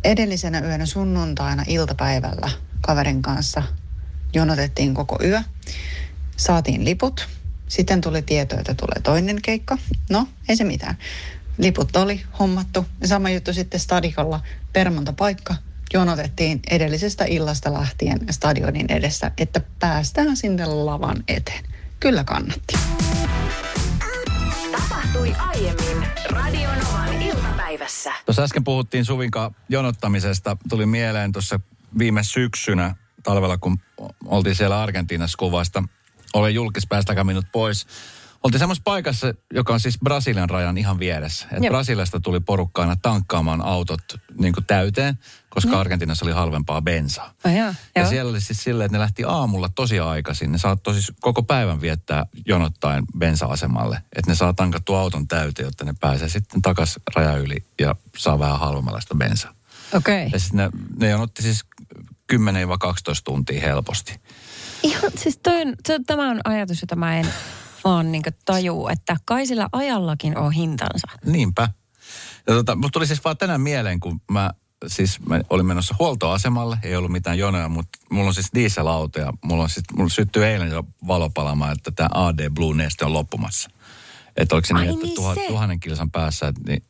edellisenä 0.03 0.59
yönä 0.59 0.85
sunnuntaina 0.85 1.63
iltapäivällä 1.67 2.49
kaverin 2.81 3.21
kanssa. 3.21 3.63
Jonotettiin 4.33 4.93
koko 4.93 5.17
yö. 5.23 5.41
Saatiin 6.37 6.85
liput. 6.85 7.27
Sitten 7.67 8.01
tuli 8.01 8.21
tieto, 8.21 8.59
että 8.59 8.73
tulee 8.73 9.01
toinen 9.03 9.41
keikka. 9.41 9.77
No, 10.09 10.27
ei 10.49 10.55
se 10.55 10.63
mitään. 10.63 10.97
Liput 11.57 11.95
oli 11.95 12.23
hommattu. 12.39 12.85
Sama 13.05 13.29
juttu 13.29 13.53
sitten 13.53 13.79
stadikolla. 13.79 14.39
Permonta 14.73 15.13
paikka. 15.13 15.55
Jonotettiin 15.93 16.59
edellisestä 16.69 17.25
illasta 17.25 17.73
lähtien 17.73 18.19
stadionin 18.31 18.91
edessä, 18.91 19.31
että 19.37 19.61
päästään 19.79 20.37
sinne 20.37 20.65
lavan 20.65 21.23
eteen. 21.27 21.63
Kyllä 21.99 22.23
kannatti. 22.23 22.73
Tapahtui 24.71 25.35
aiemmin 25.37 26.07
Radio 26.29 26.69
Novan 26.69 27.21
iltapäivässä. 27.21 28.13
Tuossa 28.25 28.43
äsken 28.43 28.63
puhuttiin 28.63 29.05
Suvinkaan 29.05 29.55
jonottamisesta. 29.69 30.57
Tuli 30.69 30.85
mieleen 30.85 31.31
tuossa 31.31 31.59
viime 31.97 32.23
syksynä 32.23 32.95
talvella, 33.23 33.57
kun 33.57 33.77
oltiin 34.25 34.55
siellä 34.55 34.81
Argentiinassa 34.81 35.37
kuvasta. 35.37 35.83
Olen 36.33 36.53
julkis 36.53 36.87
päästäkää 36.87 37.23
minut 37.23 37.45
pois. 37.51 37.87
Oltiin 38.43 38.59
semmoisessa 38.59 38.83
paikassa, 38.83 39.33
joka 39.53 39.73
on 39.73 39.79
siis 39.79 39.99
Brasilian 40.03 40.49
rajan 40.49 40.77
ihan 40.77 40.99
vieressä. 40.99 41.47
Et. 41.51 41.63
Brasiliasta 41.67 42.19
tuli 42.19 42.39
porukka 42.39 42.81
aina 42.81 42.95
tankkaamaan 43.01 43.61
autot 43.61 44.01
niin 44.39 44.53
kuin 44.53 44.65
täyteen, 44.65 45.19
koska 45.57 45.79
Argentiinassa 45.79 46.25
oli 46.25 46.33
halvempaa 46.33 46.81
bensaa. 46.81 47.33
Oh, 47.45 47.51
joo, 47.51 47.67
Ja 47.67 47.73
joo. 47.95 48.09
siellä 48.09 48.29
oli 48.29 48.41
siis 48.41 48.63
silleen, 48.63 48.85
että 48.85 48.97
ne 48.97 49.01
lähti 49.01 49.23
aamulla 49.23 49.69
tosi 49.69 49.99
aikaisin. 49.99 50.51
Ne 50.51 50.57
saattoi 50.57 50.93
siis 50.93 51.11
koko 51.19 51.43
päivän 51.43 51.81
viettää 51.81 52.25
jonottaen 52.45 53.03
bensa-asemalle. 53.17 54.01
Että 54.15 54.31
ne 54.31 54.35
saa 54.35 54.53
tankattua 54.53 55.01
auton 55.01 55.27
täyteen, 55.27 55.65
jotta 55.65 55.85
ne 55.85 55.93
pääsee 55.99 56.29
sitten 56.29 56.61
takas 56.61 56.99
raja 57.15 57.37
yli 57.37 57.65
ja 57.79 57.95
saa 58.17 58.39
vähän 58.39 58.59
halvemmalla 58.59 59.01
sitä 59.01 59.15
bensaa. 59.15 59.53
Okei. 59.93 60.15
Okay. 60.15 60.29
Ja 60.33 60.39
sitten 60.39 60.57
ne, 60.57 60.69
ne 60.99 61.09
jonotti 61.09 61.41
siis 61.41 61.65
10-12 62.33 62.37
tuntia 63.23 63.61
helposti. 63.61 64.19
Ihan, 64.83 65.11
siis 65.15 65.39
toi 65.43 65.61
on, 65.61 65.73
se, 65.87 65.99
tämä 66.07 66.29
on 66.29 66.41
ajatus, 66.43 66.81
jota 66.81 66.95
mä 66.95 67.19
en 67.19 67.27
vaan 67.83 68.11
niin 68.11 68.23
tajuu, 68.45 68.87
että 68.87 69.15
kai 69.25 69.45
sillä 69.45 69.69
ajallakin 69.71 70.37
on 70.37 70.51
hintansa. 70.51 71.07
Niinpä. 71.25 71.69
Ja 72.47 72.53
tota, 72.53 72.75
mulla 72.75 72.89
tuli 72.93 73.07
siis 73.07 73.23
vaan 73.23 73.37
tänään 73.37 73.61
mieleen, 73.61 73.99
kun 73.99 74.21
mä 74.31 74.51
siis 74.87 75.19
mä 75.25 75.41
olin 75.49 75.65
menossa 75.65 75.95
huoltoasemalle, 75.99 76.77
ei 76.83 76.95
ollut 76.95 77.11
mitään 77.11 77.37
jonoja, 77.37 77.69
mutta 77.69 77.99
mulla 78.11 78.27
on 78.27 78.33
siis 78.33 78.49
dieselauto 78.53 79.19
ja 79.19 79.33
mulla, 79.45 79.63
on 79.63 79.69
siis, 79.69 79.83
mulla 79.97 80.09
syttyi 80.09 80.43
eilen 80.43 80.69
jo 80.69 80.83
valo 81.07 81.29
palaamaan, 81.29 81.71
että 81.71 81.91
tämä 81.91 82.09
AD 82.13 82.49
Blue 82.49 82.75
Neste 82.75 83.05
on 83.05 83.13
loppumassa. 83.13 83.69
Että 84.35 84.55
oliko 84.55 84.67
se 84.67 84.73
Ai 84.73 84.81
niin, 84.81 84.93
että 84.93 85.05
niin 85.05 85.15
tuhat, 85.15 85.35
se. 85.35 85.47
tuhannen 85.47 85.79
kilsan 85.79 86.11
päässä. 86.11 86.47
Et 86.47 86.55
niin, 86.67 86.83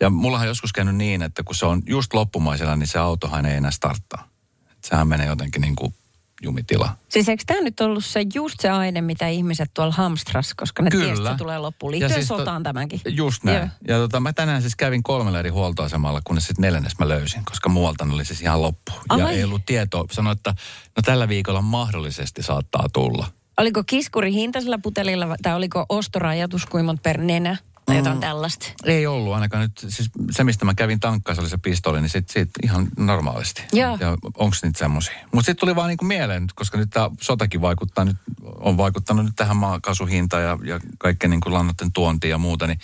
ja 0.00 0.10
mullahan 0.10 0.44
on 0.44 0.50
joskus 0.50 0.72
käynyt 0.72 0.96
niin, 0.96 1.22
että 1.22 1.42
kun 1.42 1.54
se 1.54 1.66
on 1.66 1.82
just 1.86 2.14
loppumaisella, 2.14 2.76
niin 2.76 2.86
se 2.86 2.98
autohan 2.98 3.46
ei 3.46 3.56
enää 3.56 3.70
starttaa. 3.70 4.28
Et 4.70 4.84
sehän 4.84 5.08
menee 5.08 5.26
jotenkin 5.26 5.62
niin 5.62 5.76
kuin 5.76 5.94
jumitila. 6.42 6.96
Siis 7.08 7.28
eikö 7.28 7.42
tämä 7.46 7.60
nyt 7.60 7.80
ollut 7.80 8.04
se 8.04 8.22
just 8.34 8.60
se 8.60 8.70
aine, 8.70 9.00
mitä 9.00 9.28
ihmiset 9.28 9.70
tuolla 9.74 9.92
hamstras, 9.92 10.54
koska 10.54 10.82
ne 10.82 10.90
tiesi, 10.90 11.22
että 11.22 11.34
tulee 11.38 11.58
loppuun. 11.58 11.94
Ja 11.94 11.98
Liittyen 11.98 12.20
siis 12.20 12.28
to- 12.28 12.38
sotaan 12.38 12.62
tämänkin. 12.62 13.00
Just 13.08 13.44
näin. 13.44 13.58
Joo. 13.58 13.68
Ja 13.88 13.96
tota, 13.96 14.20
mä 14.20 14.32
tänään 14.32 14.62
siis 14.62 14.76
kävin 14.76 15.02
kolmella 15.02 15.38
eri 15.38 15.50
huoltoasemalla, 15.50 16.20
kunnes 16.24 16.46
sitten 16.46 16.62
neljännes 16.62 16.98
mä 16.98 17.08
löysin, 17.08 17.44
koska 17.44 17.68
muualta 17.68 18.04
ne 18.04 18.14
oli 18.14 18.24
siis 18.24 18.40
ihan 18.42 18.62
loppu. 18.62 18.92
Ja 19.18 19.26
Ai. 19.26 19.36
ei 19.36 19.44
ollut 19.44 19.66
tietoa. 19.66 20.04
Sanoin, 20.12 20.36
että 20.36 20.54
no 20.96 21.02
tällä 21.04 21.28
viikolla 21.28 21.62
mahdollisesti 21.62 22.42
saattaa 22.42 22.86
tulla. 22.92 23.26
Oliko 23.58 23.82
kiskuri 23.86 24.32
hintaisella 24.32 24.78
putelilla 24.78 25.36
tai 25.42 25.54
oliko 25.54 25.86
ostorajatus 25.88 26.66
kuinka 26.66 26.94
per 27.02 27.20
nenä 27.20 27.56
tai 27.90 27.98
jotain 27.98 28.16
Mm. 28.16 28.20
tällaista? 28.20 28.66
Ei 28.84 29.06
ollut 29.06 29.34
ainakaan 29.34 29.62
nyt, 29.62 29.78
siis 29.78 30.10
se 30.30 30.44
mistä 30.44 30.64
mä 30.64 30.74
kävin 30.74 31.00
tankkaa, 31.00 31.34
se 31.34 31.40
oli 31.40 31.48
se 31.48 31.58
pistoli, 31.58 32.00
niin 32.00 32.08
sit, 32.10 32.28
sit 32.28 32.50
ihan 32.62 32.88
normaalisti. 32.96 33.62
Joo. 33.72 33.96
Ja 34.00 34.16
onks 34.34 34.62
niitä 34.62 34.78
semmosia? 34.78 35.14
Mutta 35.32 35.46
sitten 35.46 35.60
tuli 35.60 35.76
vaan 35.76 35.88
niinku 35.88 36.04
mieleen, 36.04 36.46
koska 36.54 36.78
nyt 36.78 36.90
tämä 36.90 37.10
sotakin 37.20 37.60
vaikuttaa 37.60 38.04
nyt, 38.04 38.16
on 38.42 38.76
vaikuttanut 38.76 39.24
nyt 39.24 39.34
tähän 39.36 39.56
maakaasuhintaan 39.56 40.42
ja, 40.42 40.58
ja 40.64 40.80
kaikkeen 40.98 41.30
niinku 41.30 41.52
lannoitten 41.52 41.92
tuontiin 41.92 42.30
ja 42.30 42.38
muuta, 42.38 42.66
niin 42.66 42.78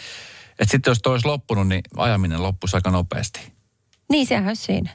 että 0.58 0.70
sitten 0.70 0.90
jos 0.90 0.98
toi 1.02 1.12
olisi 1.12 1.26
loppunut, 1.26 1.68
niin 1.68 1.82
ajaminen 1.96 2.42
loppuisi 2.42 2.76
aika 2.76 2.90
nopeasti. 2.90 3.52
Niin, 4.10 4.26
sehän 4.26 4.48
on 4.48 4.56
siinä. 4.56 4.90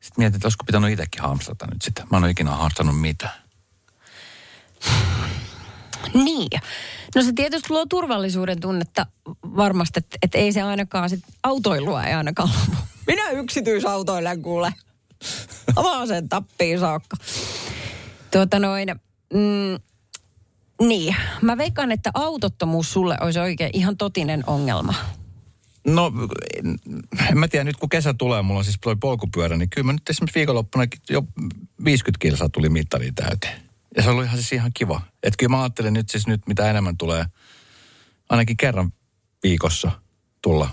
Sitten 0.00 0.14
mietin, 0.22 0.36
että 0.36 0.46
olisiko 0.46 0.64
pitänyt 0.64 0.90
itsekin 0.90 1.22
hamstrata 1.22 1.66
nyt 1.66 1.82
sitä. 1.82 2.06
Mä 2.10 2.16
en 2.18 2.24
ole 2.24 2.30
ikinä 2.30 2.50
hamstrannut 2.50 3.00
mitään. 3.00 3.34
Niin. 6.14 6.60
No 7.14 7.22
se 7.22 7.32
tietysti 7.32 7.70
luo 7.70 7.86
turvallisuuden 7.86 8.60
tunnetta 8.60 9.06
varmasti, 9.42 9.98
että 9.98 10.18
et 10.22 10.34
ei 10.34 10.52
se 10.52 10.62
ainakaan 10.62 11.10
sit 11.10 11.24
autoilua 11.42 12.04
ei 12.04 12.14
ainakaan. 12.14 12.50
Minä 13.06 13.30
yksityisautoilen 13.30 14.42
kuule. 14.42 14.72
Avaa 15.76 16.06
sen 16.06 16.28
tappiin 16.28 16.80
saakka. 16.80 17.16
Tuota 18.30 18.58
noin, 18.58 18.88
mm, 19.32 19.78
niin. 20.88 21.16
Mä 21.42 21.58
veikkaan, 21.58 21.92
että 21.92 22.10
autottomuus 22.14 22.92
sulle 22.92 23.16
olisi 23.20 23.38
oikein 23.38 23.70
ihan 23.72 23.96
totinen 23.96 24.44
ongelma. 24.46 24.94
No, 25.86 26.12
en, 26.58 26.78
en 27.30 27.38
mä 27.38 27.48
tiedä, 27.48 27.64
nyt 27.64 27.76
kun 27.76 27.88
kesä 27.88 28.14
tulee, 28.14 28.42
mulla 28.42 28.58
on 28.58 28.64
siis 28.64 28.78
toi 28.80 28.96
polkupyörä, 28.96 29.56
niin 29.56 29.70
kyllä 29.70 29.86
mä 29.86 29.92
nyt 29.92 30.10
esimerkiksi 30.10 30.38
viikonloppuna 30.38 30.84
jo 31.10 31.22
50 31.84 32.22
kilsaa 32.22 32.48
tuli 32.48 32.68
mittari 32.68 33.12
täyteen. 33.12 33.69
Ja 33.96 34.02
se 34.02 34.10
oli 34.10 34.24
ihan 34.24 34.36
siis 34.36 34.52
ihan 34.52 34.70
kiva. 34.74 35.00
Että 35.22 35.36
kyllä 35.38 35.50
mä 35.50 35.62
ajattelen 35.62 35.92
nyt 35.92 36.08
siis 36.08 36.26
nyt, 36.26 36.46
mitä 36.46 36.70
enemmän 36.70 36.96
tulee, 36.96 37.24
ainakin 38.28 38.56
kerran 38.56 38.92
viikossa 39.42 39.90
tulla 40.42 40.70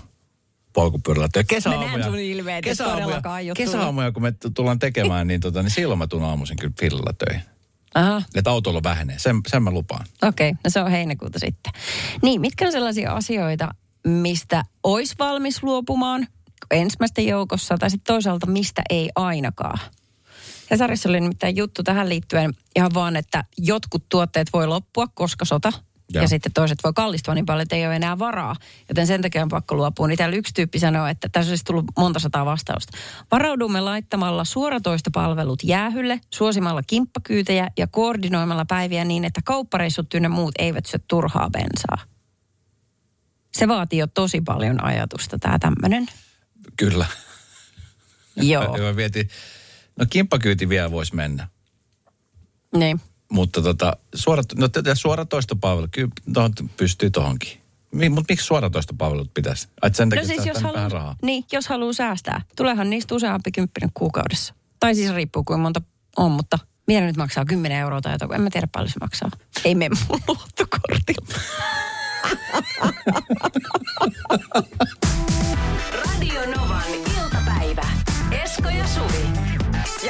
polkupyörällä. 0.72 1.28
Ja 1.36 1.44
kesäaamuja, 1.44 2.06
ilmeet, 2.20 2.64
kesäaamuja, 2.64 3.22
kesäaamuja, 3.56 4.12
kun 4.12 4.22
me 4.22 4.32
tullaan 4.54 4.78
tekemään, 4.78 5.26
niin, 5.26 5.40
tota, 5.40 5.62
niin 5.62 5.70
silloin 5.70 5.98
mä 5.98 6.06
tulen 6.06 6.24
aamuisin 6.24 6.56
kyllä 6.56 6.72
fillalla 6.80 7.12
töihin. 7.12 7.42
Aha, 7.94 8.22
Että 8.34 8.50
autolla 8.50 8.82
vähenee, 8.82 9.18
sen, 9.18 9.40
sen 9.46 9.62
mä 9.62 9.70
lupaan. 9.70 10.06
okei. 10.22 10.50
Okay. 10.50 10.60
No 10.64 10.70
se 10.70 10.80
on 10.80 10.90
heinäkuuta 10.90 11.38
sitten. 11.38 11.72
Niin, 12.22 12.40
mitkä 12.40 12.66
on 12.66 12.72
sellaisia 12.72 13.12
asioita, 13.12 13.68
mistä 14.06 14.64
olisi 14.82 15.14
valmis 15.18 15.62
luopumaan 15.62 16.26
ensimmäisten 16.70 17.26
joukossa, 17.26 17.78
tai 17.78 17.90
sitten 17.90 18.14
toisaalta 18.14 18.46
mistä 18.46 18.82
ei 18.90 19.10
ainakaan? 19.16 19.78
Hesarissa 20.70 21.08
oli 21.08 21.20
nimittäin 21.20 21.56
juttu 21.56 21.82
tähän 21.82 22.08
liittyen 22.08 22.54
ihan 22.76 22.94
vaan, 22.94 23.16
että 23.16 23.44
jotkut 23.58 24.04
tuotteet 24.08 24.48
voi 24.52 24.66
loppua, 24.66 25.06
koska 25.14 25.44
sota. 25.44 25.72
Ja, 26.12 26.22
ja 26.22 26.28
sitten 26.28 26.52
toiset 26.52 26.78
voi 26.84 26.92
kallistua 26.94 27.34
niin 27.34 27.46
paljon, 27.46 27.62
että 27.62 27.76
ei 27.76 27.86
ole 27.86 27.96
enää 27.96 28.18
varaa. 28.18 28.56
Joten 28.88 29.06
sen 29.06 29.22
takia 29.22 29.42
on 29.42 29.48
pakko 29.48 29.74
luopua. 29.74 30.08
Niin 30.08 30.18
täällä 30.18 30.36
yksi 30.36 30.54
tyyppi 30.54 30.78
sanoo, 30.78 31.06
että 31.06 31.28
tässä 31.32 31.52
olisi 31.52 31.64
tullut 31.64 31.84
monta 31.96 32.18
sataa 32.18 32.44
vastausta. 32.44 32.98
Varaudumme 33.32 33.80
laittamalla 33.80 34.44
suoratoistopalvelut 34.44 35.64
jäähylle, 35.64 36.20
suosimalla 36.30 36.82
kimppakyytejä 36.82 37.68
ja 37.78 37.86
koordinoimalla 37.86 38.64
päiviä 38.64 39.04
niin, 39.04 39.24
että 39.24 39.40
kauppareissut 39.44 40.14
ynnä 40.14 40.28
muut 40.28 40.54
eivät 40.58 40.86
syö 40.86 41.00
turhaa 41.08 41.50
bensaa. 41.50 41.98
Se 43.52 43.68
vaatii 43.68 43.98
jo 43.98 44.06
tosi 44.06 44.40
paljon 44.40 44.84
ajatusta, 44.84 45.38
tämä 45.38 45.58
tämmöinen. 45.58 46.06
Kyllä. 46.76 47.06
Joo, 48.36 48.62
Ja 48.76 48.82
mä 48.82 48.92
mietin, 48.92 49.28
no 49.98 50.06
kimppakyyti 50.10 50.68
vielä 50.68 50.90
voisi 50.90 51.14
mennä. 51.14 51.48
niin. 52.76 53.00
Mutta 53.32 53.62
tota, 53.62 53.96
suora, 54.14 54.42
no, 54.56 54.68
suoratoistopalvelu, 54.94 55.88
kyllä 55.90 56.08
tohon 56.32 56.52
pystyy 56.76 57.10
tohonkin. 57.10 57.48
Mi, 57.92 58.08
mutta 58.08 58.32
miksi 58.32 58.46
suoratoistopalvelut 58.46 59.34
pitäisi? 59.34 59.68
Ai, 59.82 59.94
sen 59.94 60.08
takia, 60.08 60.22
No 60.22 60.26
siis 60.28 60.46
jos 60.46 60.62
haluaa, 60.62 60.88
rahaa. 60.88 61.16
niin, 61.22 61.44
jos 61.52 61.68
haluaa 61.68 61.92
säästää. 61.92 62.40
Tulehan 62.56 62.90
niistä 62.90 63.14
useampi 63.14 63.52
kymppinen 63.52 63.90
kuukaudessa. 63.94 64.54
Tai 64.80 64.94
siis 64.94 65.14
riippuu 65.14 65.44
kuinka 65.44 65.62
monta 65.62 65.80
on, 66.16 66.30
mutta 66.30 66.58
mitä 66.86 67.00
nyt 67.00 67.16
maksaa 67.16 67.44
10 67.44 67.78
euroa 67.78 68.00
tai 68.00 68.12
jotain, 68.14 68.32
en 68.34 68.40
mä 68.42 68.50
tiedä 68.50 68.66
paljon 68.72 68.88
se 68.90 68.98
maksaa. 69.00 69.30
Ei 69.64 69.74
mene 69.74 69.96
mun 70.08 70.20
luottokortilla. 70.28 71.26
Radio 75.94 76.40
Novan 76.56 76.82
iltapäivä. 77.22 77.86
Esko 78.44 78.68
ja 78.68 78.86
Suvi. 78.86 79.47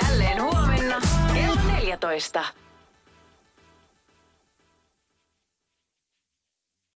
Jälleen 0.03 0.43
huomenna 0.43 1.01
kello 1.35 1.57
14. 1.81 2.45